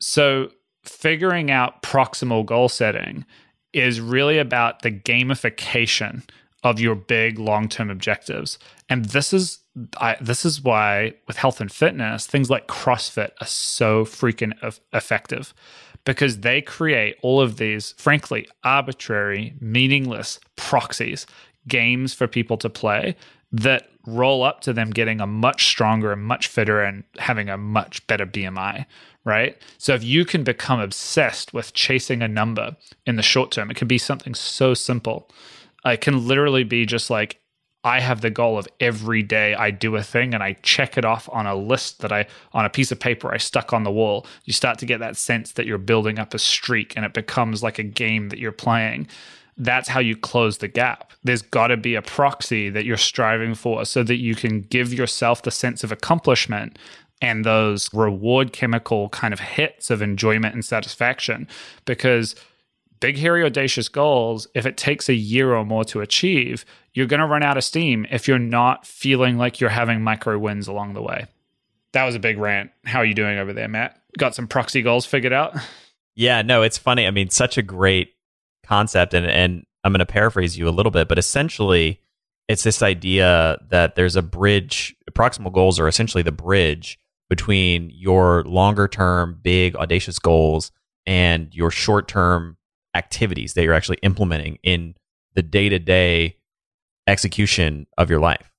[0.00, 0.50] So
[0.84, 3.24] figuring out proximal goal setting
[3.72, 6.22] is really about the gamification
[6.62, 8.58] of your big long-term objectives.
[8.88, 9.60] And this is
[9.98, 14.52] I, this is why with health and fitness, things like CrossFit are so freaking
[14.92, 15.52] effective
[16.04, 21.26] because they create all of these, frankly, arbitrary, meaningless proxies,
[21.68, 23.16] games for people to play
[23.52, 27.56] that roll up to them getting a much stronger and much fitter and having a
[27.56, 28.86] much better BMI,
[29.24, 29.60] right?
[29.78, 33.76] So if you can become obsessed with chasing a number in the short term, it
[33.76, 35.28] can be something so simple.
[35.84, 37.40] It can literally be just like
[37.86, 41.04] I have the goal of every day I do a thing and I check it
[41.04, 43.92] off on a list that I, on a piece of paper I stuck on the
[43.92, 44.26] wall.
[44.44, 47.62] You start to get that sense that you're building up a streak and it becomes
[47.62, 49.06] like a game that you're playing.
[49.56, 51.12] That's how you close the gap.
[51.24, 54.92] There's got to be a proxy that you're striving for so that you can give
[54.92, 56.78] yourself the sense of accomplishment
[57.22, 61.48] and those reward chemical kind of hits of enjoyment and satisfaction.
[61.86, 62.34] Because
[63.00, 67.20] big, hairy, audacious goals, if it takes a year or more to achieve, you're going
[67.20, 70.92] to run out of steam if you're not feeling like you're having micro wins along
[70.92, 71.26] the way.
[71.92, 72.70] That was a big rant.
[72.84, 73.98] How are you doing over there, Matt?
[74.18, 75.56] Got some proxy goals figured out?
[76.14, 77.06] Yeah, no, it's funny.
[77.06, 78.15] I mean, such a great
[78.66, 82.00] concept, and and I'm going to paraphrase you a little bit, but essentially,
[82.48, 84.96] it's this idea that there's a bridge.
[85.12, 86.98] Proximal goals are essentially the bridge
[87.28, 90.70] between your longer term, big, audacious goals
[91.06, 92.56] and your short term
[92.94, 94.94] activities that you're actually implementing in
[95.34, 96.36] the day to day
[97.06, 98.50] execution of your life.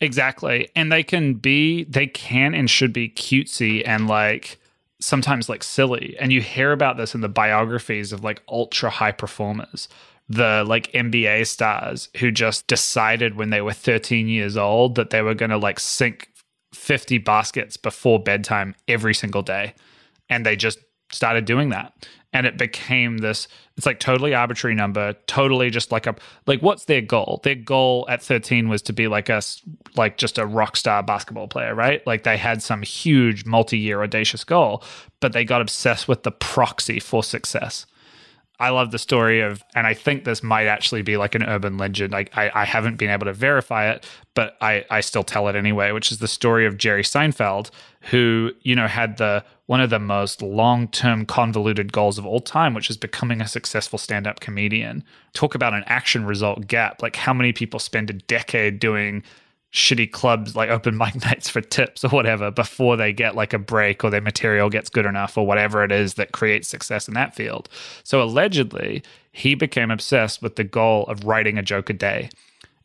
[0.00, 0.68] Exactly.
[0.76, 4.60] And they can be, they can and should be cutesy and like
[5.00, 6.16] sometimes like silly.
[6.18, 9.88] And you hear about this in the biographies of like ultra high performers,
[10.28, 15.22] the like NBA stars who just decided when they were 13 years old that they
[15.22, 16.28] were going to like sink
[16.74, 19.74] 50 baskets before bedtime every single day.
[20.28, 20.78] And they just
[21.10, 26.06] started doing that and it became this it's like totally arbitrary number totally just like
[26.06, 26.14] a
[26.46, 27.40] like what's their goal?
[27.44, 29.40] Their goal at 13 was to be like a
[29.96, 32.06] like just a rock star basketball player right?
[32.06, 34.82] Like they had some huge multi-year audacious goal
[35.20, 37.86] but they got obsessed with the proxy for success.
[38.60, 41.78] I love the story of, and I think this might actually be like an urban
[41.78, 42.12] legend.
[42.12, 44.04] Like I, I haven't been able to verify it,
[44.34, 47.70] but I, I still tell it anyway, which is the story of Jerry Seinfeld,
[48.10, 52.72] who, you know, had the one of the most long-term convoluted goals of all time,
[52.72, 55.04] which is becoming a successful stand-up comedian.
[55.34, 57.02] Talk about an action result gap.
[57.02, 59.22] Like how many people spend a decade doing
[59.70, 63.58] shitty clubs like open mic nights for tips or whatever before they get like a
[63.58, 67.12] break or their material gets good enough or whatever it is that creates success in
[67.12, 67.68] that field.
[68.04, 69.02] So allegedly,
[69.32, 72.30] he became obsessed with the goal of writing a joke a day.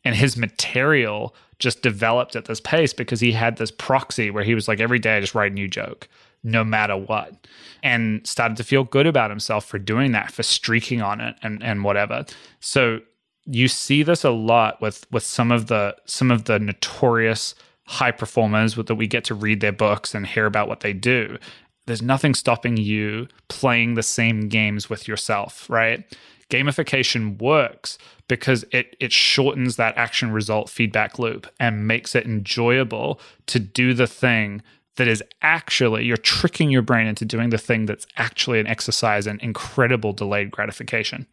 [0.04, 4.54] And his material just developed at this pace because he had this proxy where he
[4.54, 6.08] was like every day I just write a new joke
[6.44, 7.46] no matter what
[7.82, 11.62] and started to feel good about himself for doing that for streaking on it and
[11.62, 12.24] and whatever.
[12.60, 13.00] So
[13.46, 17.54] you see this a lot with with some of the some of the notorious
[17.86, 21.38] high performers that we get to read their books and hear about what they do.
[21.86, 26.04] There's nothing stopping you playing the same games with yourself right?
[26.50, 33.20] Gamification works because it it shortens that action result feedback loop and makes it enjoyable
[33.46, 34.62] to do the thing
[34.96, 39.26] that is actually you're tricking your brain into doing the thing that's actually an exercise
[39.26, 41.26] and incredible delayed gratification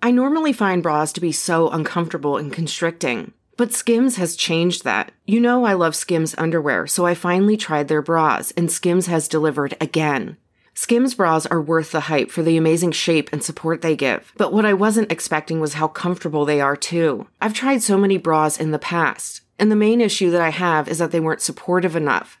[0.00, 5.10] I normally find bras to be so uncomfortable and constricting, but Skims has changed that.
[5.26, 9.26] You know, I love Skims underwear, so I finally tried their bras, and Skims has
[9.26, 10.36] delivered again.
[10.72, 14.52] Skims bras are worth the hype for the amazing shape and support they give, but
[14.52, 17.26] what I wasn't expecting was how comfortable they are too.
[17.40, 20.86] I've tried so many bras in the past, and the main issue that I have
[20.86, 22.40] is that they weren't supportive enough,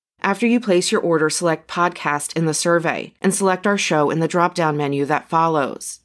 [0.21, 4.19] After you place your order, select podcast in the survey and select our show in
[4.19, 6.01] the drop down menu that follows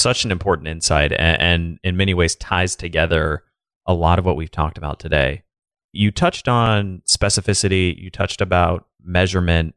[0.00, 3.44] such an important insight and, and in many ways ties together
[3.86, 5.42] a lot of what we've talked about today.
[5.92, 9.74] You touched on specificity, you touched about measurement.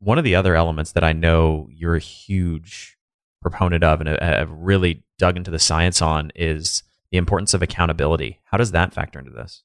[0.00, 2.98] One of the other elements that I know you're a huge
[3.40, 8.40] proponent of and have really dug into the science on is the importance of accountability.
[8.44, 9.62] How does that factor into this?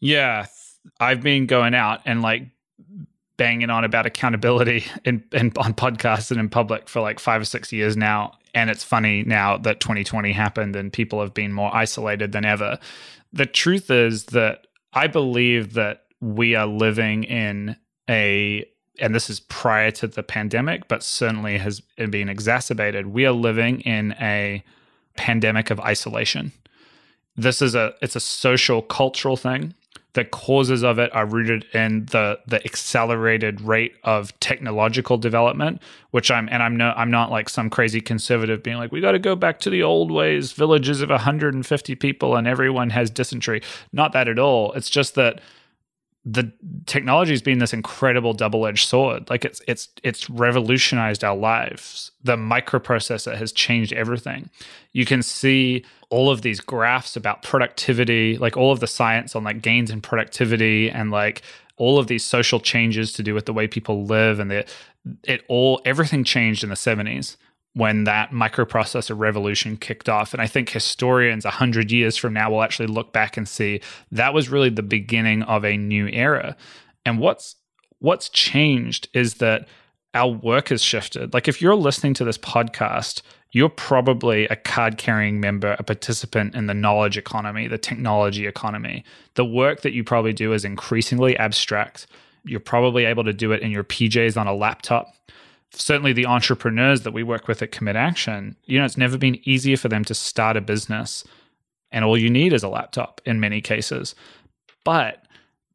[0.00, 0.46] Yeah,
[1.00, 2.48] I've been going out and like
[3.36, 7.44] banging on about accountability in, in, on podcasts and in public for like five or
[7.44, 8.32] six years now.
[8.54, 12.78] And it's funny now that 2020 happened and people have been more isolated than ever.
[13.32, 17.76] The truth is that I believe that we are living in
[18.08, 18.64] a,
[18.98, 23.08] and this is prior to the pandemic, but certainly has been exacerbated.
[23.08, 24.64] We are living in a
[25.16, 26.52] pandemic of isolation.
[27.36, 29.74] This is a, it's a social cultural thing
[30.14, 35.80] the causes of it are rooted in the the accelerated rate of technological development
[36.10, 39.12] which i'm and i'm no i'm not like some crazy conservative being like we got
[39.12, 40.52] to go back to the old ways.
[40.52, 43.62] Villages of 150 people and everyone has dysentery.
[43.92, 44.72] Not that at all.
[44.72, 45.40] It's just that
[46.24, 46.52] the
[46.86, 49.30] technology has been this incredible double-edged sword.
[49.30, 52.10] Like it's it's it's revolutionized our lives.
[52.24, 54.50] The microprocessor has changed everything.
[54.92, 59.44] You can see all of these graphs about productivity like all of the science on
[59.44, 61.42] like gains in productivity and like
[61.78, 64.64] all of these social changes to do with the way people live and the
[65.24, 67.36] it all everything changed in the 70s
[67.76, 70.32] when that microprocessor revolution kicked off.
[70.32, 74.32] And I think historians 100 years from now will actually look back and see that
[74.32, 76.56] was really the beginning of a new era.
[77.04, 77.56] And what's
[77.98, 79.68] what's changed is that
[80.14, 81.34] our work has shifted.
[81.34, 83.20] Like if you're listening to this podcast,
[83.56, 89.02] you're probably a card carrying member, a participant in the knowledge economy, the technology economy.
[89.32, 92.06] The work that you probably do is increasingly abstract.
[92.44, 95.14] You're probably able to do it in your PJs on a laptop
[95.72, 99.40] certainly the entrepreneurs that we work with at Commit Action, you know, it's never been
[99.48, 101.24] easier for them to start a business.
[101.90, 104.14] And all you need is a laptop in many cases.
[104.84, 105.24] But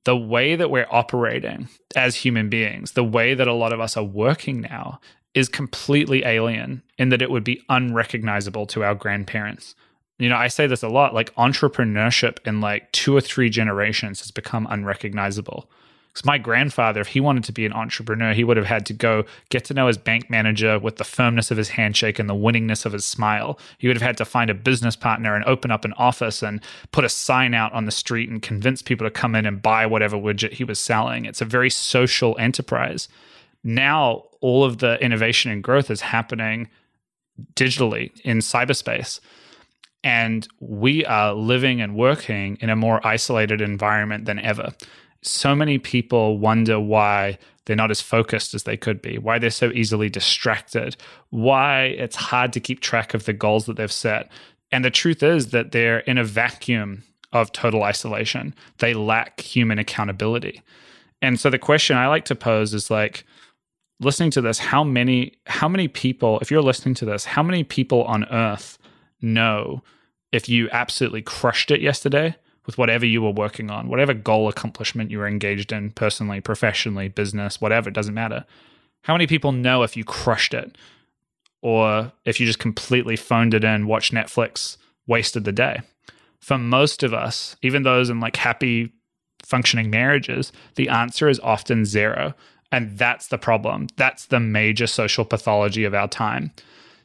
[0.06, 3.96] the way that we're operating as human beings, the way that a lot of us
[3.96, 5.00] are working now
[5.34, 9.76] is completely alien in that it would be unrecognizable to our grandparents.
[10.20, 14.20] You know, I say this a lot like entrepreneurship in like two or three generations
[14.20, 15.70] has become unrecognizable.
[16.12, 18.94] Because my grandfather, if he wanted to be an entrepreneur, he would have had to
[18.94, 22.36] go get to know his bank manager with the firmness of his handshake and the
[22.36, 23.58] winningness of his smile.
[23.78, 26.62] He would have had to find a business partner and open up an office and
[26.92, 29.86] put a sign out on the street and convince people to come in and buy
[29.86, 31.24] whatever widget he was selling.
[31.24, 33.08] It's a very social enterprise.
[33.64, 36.70] Now, all of the innovation and growth is happening
[37.56, 39.20] digitally in cyberspace.
[40.04, 44.74] And we are living and working in a more isolated environment than ever
[45.22, 49.50] so many people wonder why they're not as focused as they could be, why they're
[49.50, 50.96] so easily distracted,
[51.30, 54.32] why it's hard to keep track of the goals that they've set.
[54.72, 57.04] And the truth is that they're in a vacuum
[57.34, 58.56] of total isolation.
[58.80, 60.62] They lack human accountability.
[61.22, 63.26] And so the question I like to pose is like
[64.02, 67.64] listening to this, how many how many people, if you're listening to this, how many
[67.64, 68.78] people on earth
[69.22, 69.82] know
[70.32, 72.36] if you absolutely crushed it yesterday
[72.66, 77.08] with whatever you were working on, whatever goal accomplishment you were engaged in personally, professionally,
[77.08, 78.46] business, whatever, it doesn't matter.
[79.04, 80.78] How many people know if you crushed it
[81.62, 84.78] or if you just completely phoned it in, watched Netflix,
[85.08, 85.82] wasted the day?
[86.40, 88.94] For most of us, even those in like happy
[89.44, 92.34] functioning marriages, the answer is often zero.
[92.72, 93.88] And that's the problem.
[93.98, 96.52] That's the major social pathology of our time.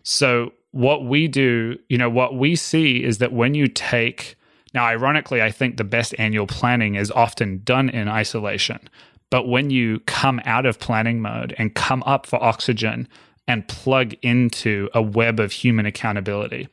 [0.02, 4.36] So, what we do, you know, what we see is that when you take
[4.76, 8.90] now, ironically, I think the best annual planning is often done in isolation.
[9.30, 13.08] But when you come out of planning mode and come up for oxygen
[13.48, 16.68] and plug into a web of human accountability,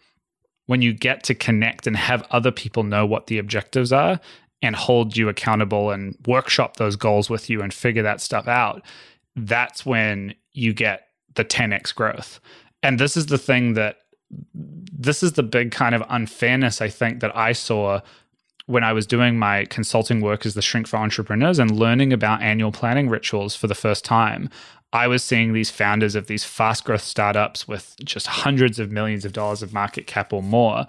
[0.66, 4.20] when you get to connect and have other people know what the objectives are
[4.64, 8.82] and hold you accountable and workshop those goals with you and figure that stuff out,
[9.36, 12.40] that's when you get the 10x growth.
[12.82, 13.98] And this is the thing that
[14.54, 18.00] this is the big kind of unfairness I think that I saw
[18.66, 22.42] when I was doing my consulting work as the shrink for entrepreneurs and learning about
[22.42, 24.50] annual planning rituals for the first time.
[24.94, 29.26] I was seeing these founders of these fast growth startups with just hundreds of millions
[29.26, 30.86] of dollars of market cap or more.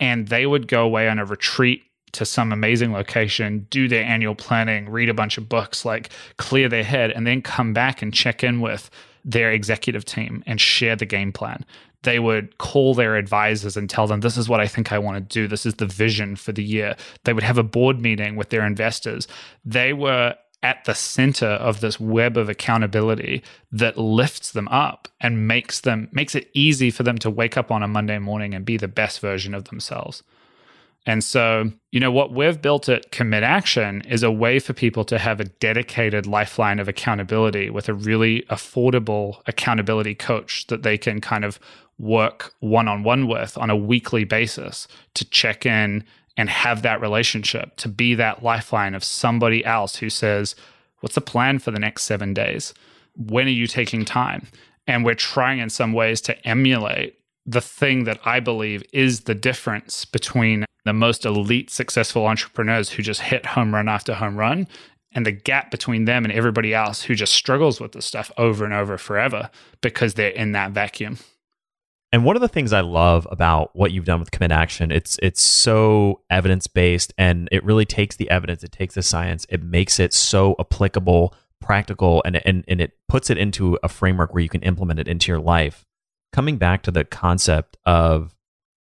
[0.00, 1.84] And they would go away on a retreat
[2.14, 6.68] to some amazing location, do their annual planning, read a bunch of books, like clear
[6.68, 8.90] their head, and then come back and check in with
[9.24, 11.64] their executive team and share the game plan
[12.04, 15.16] they would call their advisors and tell them, This is what I think I want
[15.16, 15.48] to do.
[15.48, 16.96] This is the vision for the year.
[17.24, 19.26] They would have a board meeting with their investors.
[19.64, 25.46] They were at the center of this web of accountability that lifts them up and
[25.46, 28.64] makes them makes it easy for them to wake up on a Monday morning and
[28.64, 30.22] be the best version of themselves.
[31.06, 35.04] And so, you know, what we've built at Commit Action is a way for people
[35.04, 40.96] to have a dedicated lifeline of accountability with a really affordable accountability coach that they
[40.96, 41.60] can kind of
[41.98, 46.04] work one on one with on a weekly basis to check in
[46.36, 50.56] and have that relationship, to be that lifeline of somebody else who says,
[51.00, 52.72] What's the plan for the next seven days?
[53.14, 54.48] When are you taking time?
[54.86, 59.34] And we're trying in some ways to emulate the thing that I believe is the
[59.34, 64.68] difference between the most elite successful entrepreneurs who just hit home run after home run
[65.14, 68.64] and the gap between them and everybody else who just struggles with this stuff over
[68.64, 69.50] and over forever
[69.80, 71.18] because they're in that vacuum.
[72.12, 75.18] And one of the things I love about what you've done with commit action, it's
[75.20, 79.62] it's so evidence based and it really takes the evidence, it takes the science, it
[79.62, 84.42] makes it so applicable, practical, and and, and it puts it into a framework where
[84.42, 85.84] you can implement it into your life.
[86.32, 88.36] Coming back to the concept of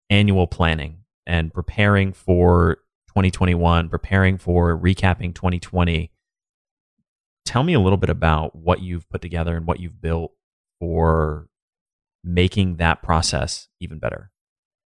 [0.09, 1.00] annual planning
[1.31, 2.75] and preparing for
[3.07, 6.11] 2021, preparing for recapping 2020.
[7.45, 10.33] Tell me a little bit about what you've put together and what you've built
[10.81, 11.47] for
[12.21, 14.29] making that process even better.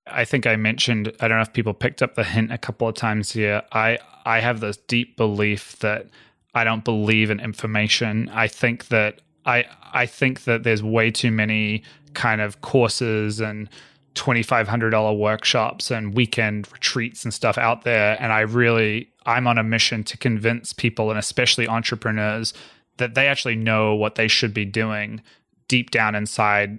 [0.07, 2.87] I think I mentioned, I don't know if people picked up the hint a couple
[2.87, 3.63] of times here.
[3.73, 6.07] I I have this deep belief that
[6.55, 8.29] I don't believe in information.
[8.33, 11.83] I think that I I think that there's way too many
[12.15, 13.69] kind of courses and
[14.19, 19.63] $2500 workshops and weekend retreats and stuff out there and I really I'm on a
[19.63, 22.55] mission to convince people and especially entrepreneurs
[22.97, 25.23] that they actually know what they should be doing
[25.69, 26.79] deep down inside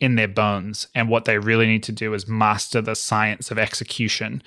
[0.00, 0.88] in their bones.
[0.94, 4.42] And what they really need to do is master the science of execution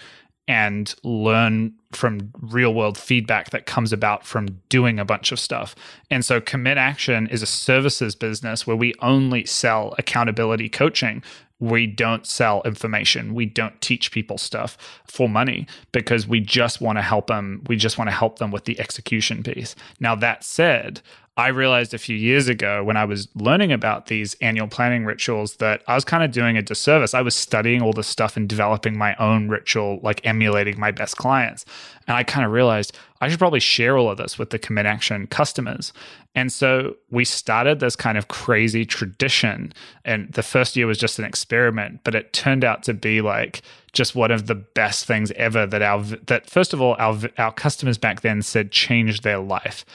[0.48, 5.74] and learn from real world feedback that comes about from doing a bunch of stuff.
[6.10, 11.24] And so Commit Action is a services business where we only sell accountability coaching.
[11.59, 13.34] We don't sell information.
[13.34, 14.77] We don't teach people stuff
[15.07, 17.63] for money because we just want to help them.
[17.67, 19.75] We just want to help them with the execution piece.
[19.99, 21.01] Now, that said,
[21.35, 25.55] I realized a few years ago when I was learning about these annual planning rituals
[25.55, 27.15] that I was kind of doing a disservice.
[27.15, 31.18] I was studying all this stuff and developing my own ritual, like emulating my best
[31.18, 31.65] clients.
[32.07, 34.85] And I kind of realized I should probably share all of this with the commit
[34.85, 35.91] action customers.
[36.35, 39.73] And so we started this kind of crazy tradition.
[40.05, 43.64] And the first year was just an experiment, but it turned out to be like
[43.91, 47.51] just one of the best things ever that our that first of all our our
[47.51, 49.85] customers back then said changed their life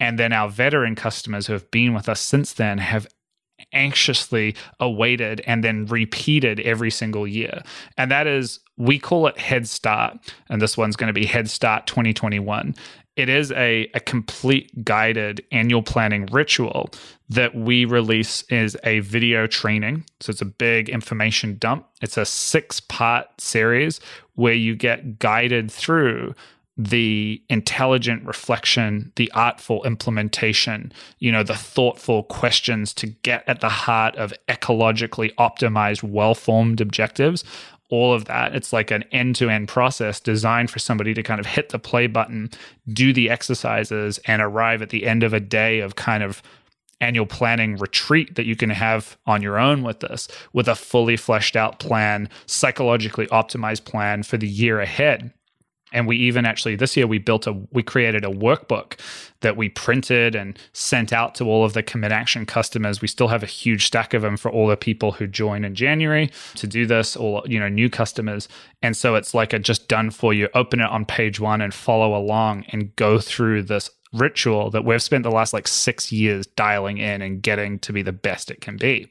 [0.00, 3.06] and then our veteran customers who have been with us since then have
[3.72, 7.62] anxiously awaited and then repeated every single year.
[7.96, 10.16] And that is, we call it Head Start.
[10.48, 12.74] And this one's going to be Head Start 2021.
[13.16, 16.90] It is a, a complete guided annual planning ritual
[17.28, 20.04] that we release is a video training.
[20.20, 21.88] So it's a big information dump.
[22.00, 24.00] It's a six part series
[24.36, 26.34] where you get guided through
[26.78, 33.68] the intelligent reflection, the artful implementation, you know, the thoughtful questions to get at the
[33.68, 37.42] heart of ecologically optimized, well formed objectives,
[37.90, 38.54] all of that.
[38.54, 41.80] It's like an end to end process designed for somebody to kind of hit the
[41.80, 42.50] play button,
[42.92, 46.42] do the exercises, and arrive at the end of a day of kind of
[47.00, 51.16] annual planning retreat that you can have on your own with this, with a fully
[51.16, 55.32] fleshed out plan, psychologically optimized plan for the year ahead
[55.92, 58.98] and we even actually this year we built a we created a workbook
[59.40, 63.00] that we printed and sent out to all of the commit action customers.
[63.00, 65.74] We still have a huge stack of them for all the people who join in
[65.74, 68.48] january to do this or you know new customers.
[68.82, 70.48] And so it's like a just done for you.
[70.54, 75.02] Open it on page one and follow along and go through this ritual that we've
[75.02, 78.60] spent the last like six years dialing in and getting to be the best it
[78.60, 79.08] can be.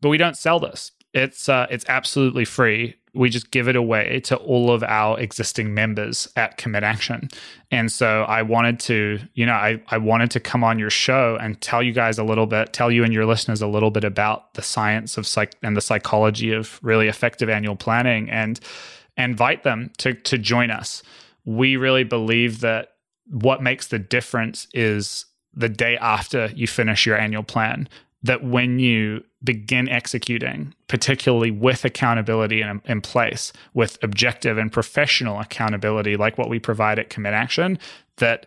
[0.00, 4.20] But we don't sell this it's uh, it's absolutely free we just give it away
[4.20, 7.28] to all of our existing members at Commit Action.
[7.70, 11.36] And so I wanted to, you know, I, I wanted to come on your show
[11.40, 14.04] and tell you guys a little bit, tell you and your listeners a little bit
[14.04, 18.60] about the science of psych and the psychology of really effective annual planning and
[19.16, 21.02] invite them to to join us.
[21.44, 22.92] We really believe that
[23.26, 27.88] what makes the difference is the day after you finish your annual plan
[28.22, 35.40] that when you begin executing, particularly with accountability in, in, place, with objective and professional
[35.40, 37.78] accountability, like what we provide at Commit Action,
[38.16, 38.46] that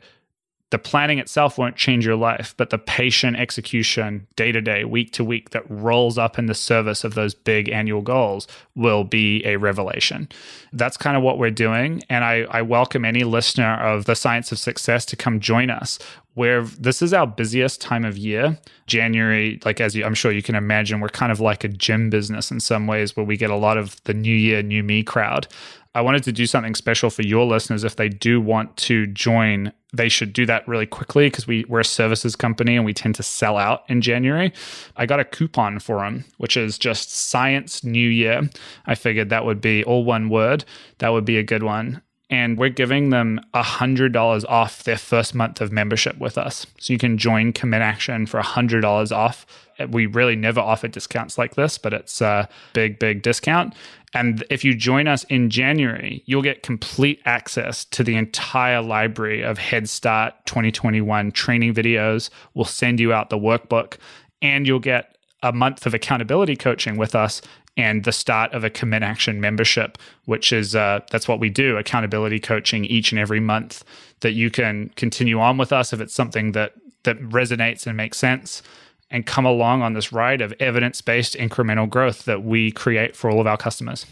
[0.73, 5.11] the planning itself won't change your life, but the patient execution day to day, week
[5.11, 9.45] to week that rolls up in the service of those big annual goals will be
[9.45, 10.27] a revelation.
[10.71, 12.01] That's kind of what we're doing.
[12.09, 15.99] And I, I welcome any listener of the science of success to come join us
[16.33, 18.57] where this is our busiest time of year.
[18.87, 22.09] January, like as you, I'm sure you can imagine, we're kind of like a gym
[22.09, 25.03] business in some ways where we get a lot of the new year, new me
[25.03, 25.47] crowd.
[25.95, 27.83] I wanted to do something special for your listeners.
[27.83, 31.81] If they do want to join, they should do that really quickly because we, we're
[31.81, 34.51] a services company and we tend to sell out in January.
[34.97, 38.49] I got a coupon for them, which is just Science New Year.
[38.87, 40.65] I figured that would be all one word.
[40.97, 45.61] That would be a good one and we're giving them $100 off their first month
[45.61, 46.65] of membership with us.
[46.79, 49.45] So you can join Commit Action for $100 off.
[49.89, 53.75] We really never offer discounts like this, but it's a big, big discount.
[54.13, 59.41] And if you join us in January, you'll get complete access to the entire library
[59.41, 62.29] of Head Start 2021 training videos.
[62.53, 63.97] We'll send you out the workbook
[64.41, 67.41] and you'll get a month of accountability coaching with us
[67.75, 71.77] and the start of a commit action membership, which is uh, that's what we do
[71.77, 73.83] accountability coaching each and every month
[74.19, 76.73] that you can continue on with us if it's something that
[77.03, 78.61] that resonates and makes sense
[79.09, 83.29] and come along on this ride of evidence based incremental growth that we create for
[83.29, 84.05] all of our customers.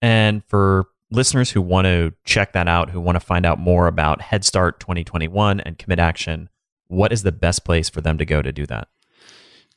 [0.00, 3.86] And for listeners who want to check that out, who want to find out more
[3.86, 6.48] about Head Start 2021 and Commit Action,
[6.88, 8.88] what is the best place for them to go to do that?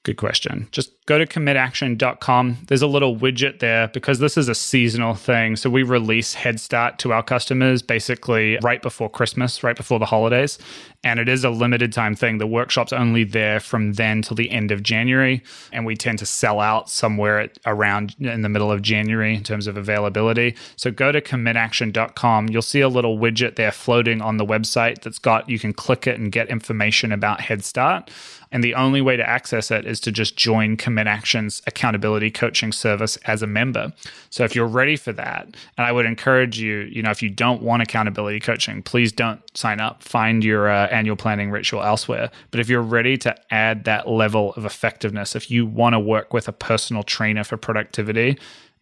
[0.07, 0.69] Good question.
[0.71, 2.59] Just go to commitaction.com.
[2.69, 5.57] There's a little widget there because this is a seasonal thing.
[5.57, 10.05] So we release Head Start to our customers basically right before Christmas, right before the
[10.05, 10.59] holidays.
[11.03, 12.37] And it is a limited time thing.
[12.37, 15.43] The workshop's only there from then till the end of January.
[15.73, 19.43] And we tend to sell out somewhere at, around in the middle of January in
[19.43, 20.55] terms of availability.
[20.77, 22.47] So go to commitaction.com.
[22.47, 26.07] You'll see a little widget there floating on the website that's got, you can click
[26.07, 28.09] it and get information about Head Start.
[28.51, 32.71] And the only way to access it is to just join Commit Action's accountability coaching
[32.71, 33.93] service as a member.
[34.29, 35.45] So if you're ready for that,
[35.77, 39.41] and I would encourage you, you know, if you don't want accountability coaching, please don't
[39.57, 40.03] sign up.
[40.03, 42.31] Find your uh, annual planning ritual elsewhere.
[42.51, 46.33] But if you're ready to add that level of effectiveness, if you want to work
[46.33, 48.37] with a personal trainer for productivity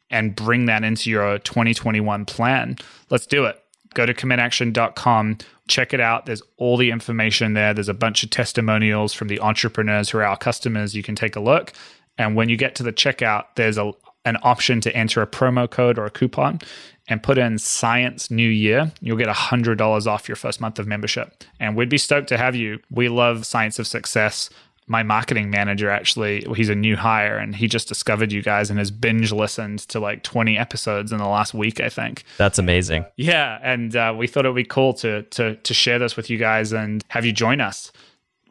[0.09, 2.77] and bring that into your 2021 plan,
[3.09, 3.61] let's do it
[3.95, 6.25] go to commitaction.com, check it out.
[6.25, 7.73] There's all the information there.
[7.73, 10.95] There's a bunch of testimonials from the entrepreneurs who are our customers.
[10.95, 11.73] You can take a look.
[12.17, 13.91] And when you get to the checkout, there's a
[14.25, 16.59] an option to enter a promo code or a coupon
[17.07, 21.43] and put in science new year you'll get $100 off your first month of membership
[21.59, 24.49] and we'd be stoked to have you we love science of success
[24.87, 28.77] my marketing manager actually he's a new hire and he just discovered you guys and
[28.77, 32.23] has binge listened to like 20 episodes in the last week i think.
[32.37, 33.05] That's amazing.
[33.17, 36.29] Yeah and uh, we thought it would be cool to to to share this with
[36.29, 37.91] you guys and have you join us.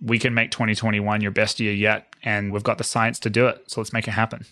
[0.01, 3.47] We can make 2021 your best year yet and we've got the science to do
[3.47, 4.45] it so let's make it happen.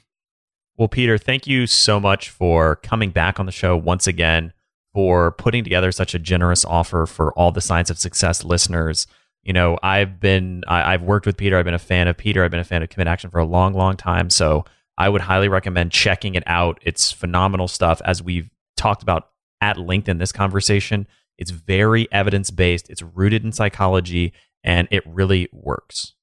[0.77, 4.53] Well peter thank you so much for coming back on the show once again
[4.95, 9.07] for putting together such a generous offer for all the science of success listeners
[9.43, 11.59] you know, I've been, I, have worked with Peter.
[11.59, 12.44] I've been a fan of Peter.
[12.44, 14.31] I've been a fan of Commit Action for a long, long time.
[14.31, 14.64] So
[14.97, 16.78] I would highly recommend checking it out.
[16.82, 18.01] It's phenomenal stuff.
[18.05, 21.06] As we've talked about at length in this conversation,
[21.39, 24.32] it's very evidence based, it's rooted in psychology,
[24.62, 26.14] and it really works.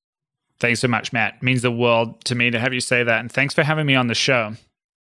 [0.60, 1.36] Thanks so much, Matt.
[1.36, 3.20] It means the world to me to have you say that.
[3.20, 4.54] And thanks for having me on the show.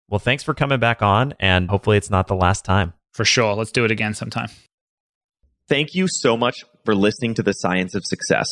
[0.08, 1.34] Well, thanks for coming back on.
[1.40, 2.92] And hopefully, it's not the last time.
[3.12, 3.54] For sure.
[3.54, 4.48] Let's do it again sometime.
[5.68, 8.46] Thank you so much for listening to the Science of Success.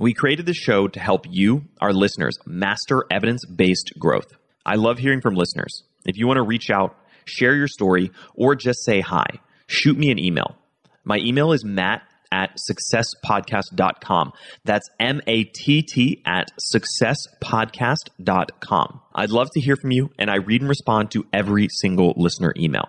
[0.00, 4.32] We created this show to help you, our listeners, master evidence based growth.
[4.64, 5.82] I love hearing from listeners.
[6.06, 6.96] If you want to reach out,
[7.26, 9.26] share your story, or just say hi,
[9.66, 10.56] shoot me an email.
[11.04, 12.00] My email is matt
[12.32, 14.32] at successpodcast.com.
[14.64, 19.00] That's M A T T at successpodcast.com.
[19.14, 22.54] I'd love to hear from you, and I read and respond to every single listener
[22.56, 22.88] email.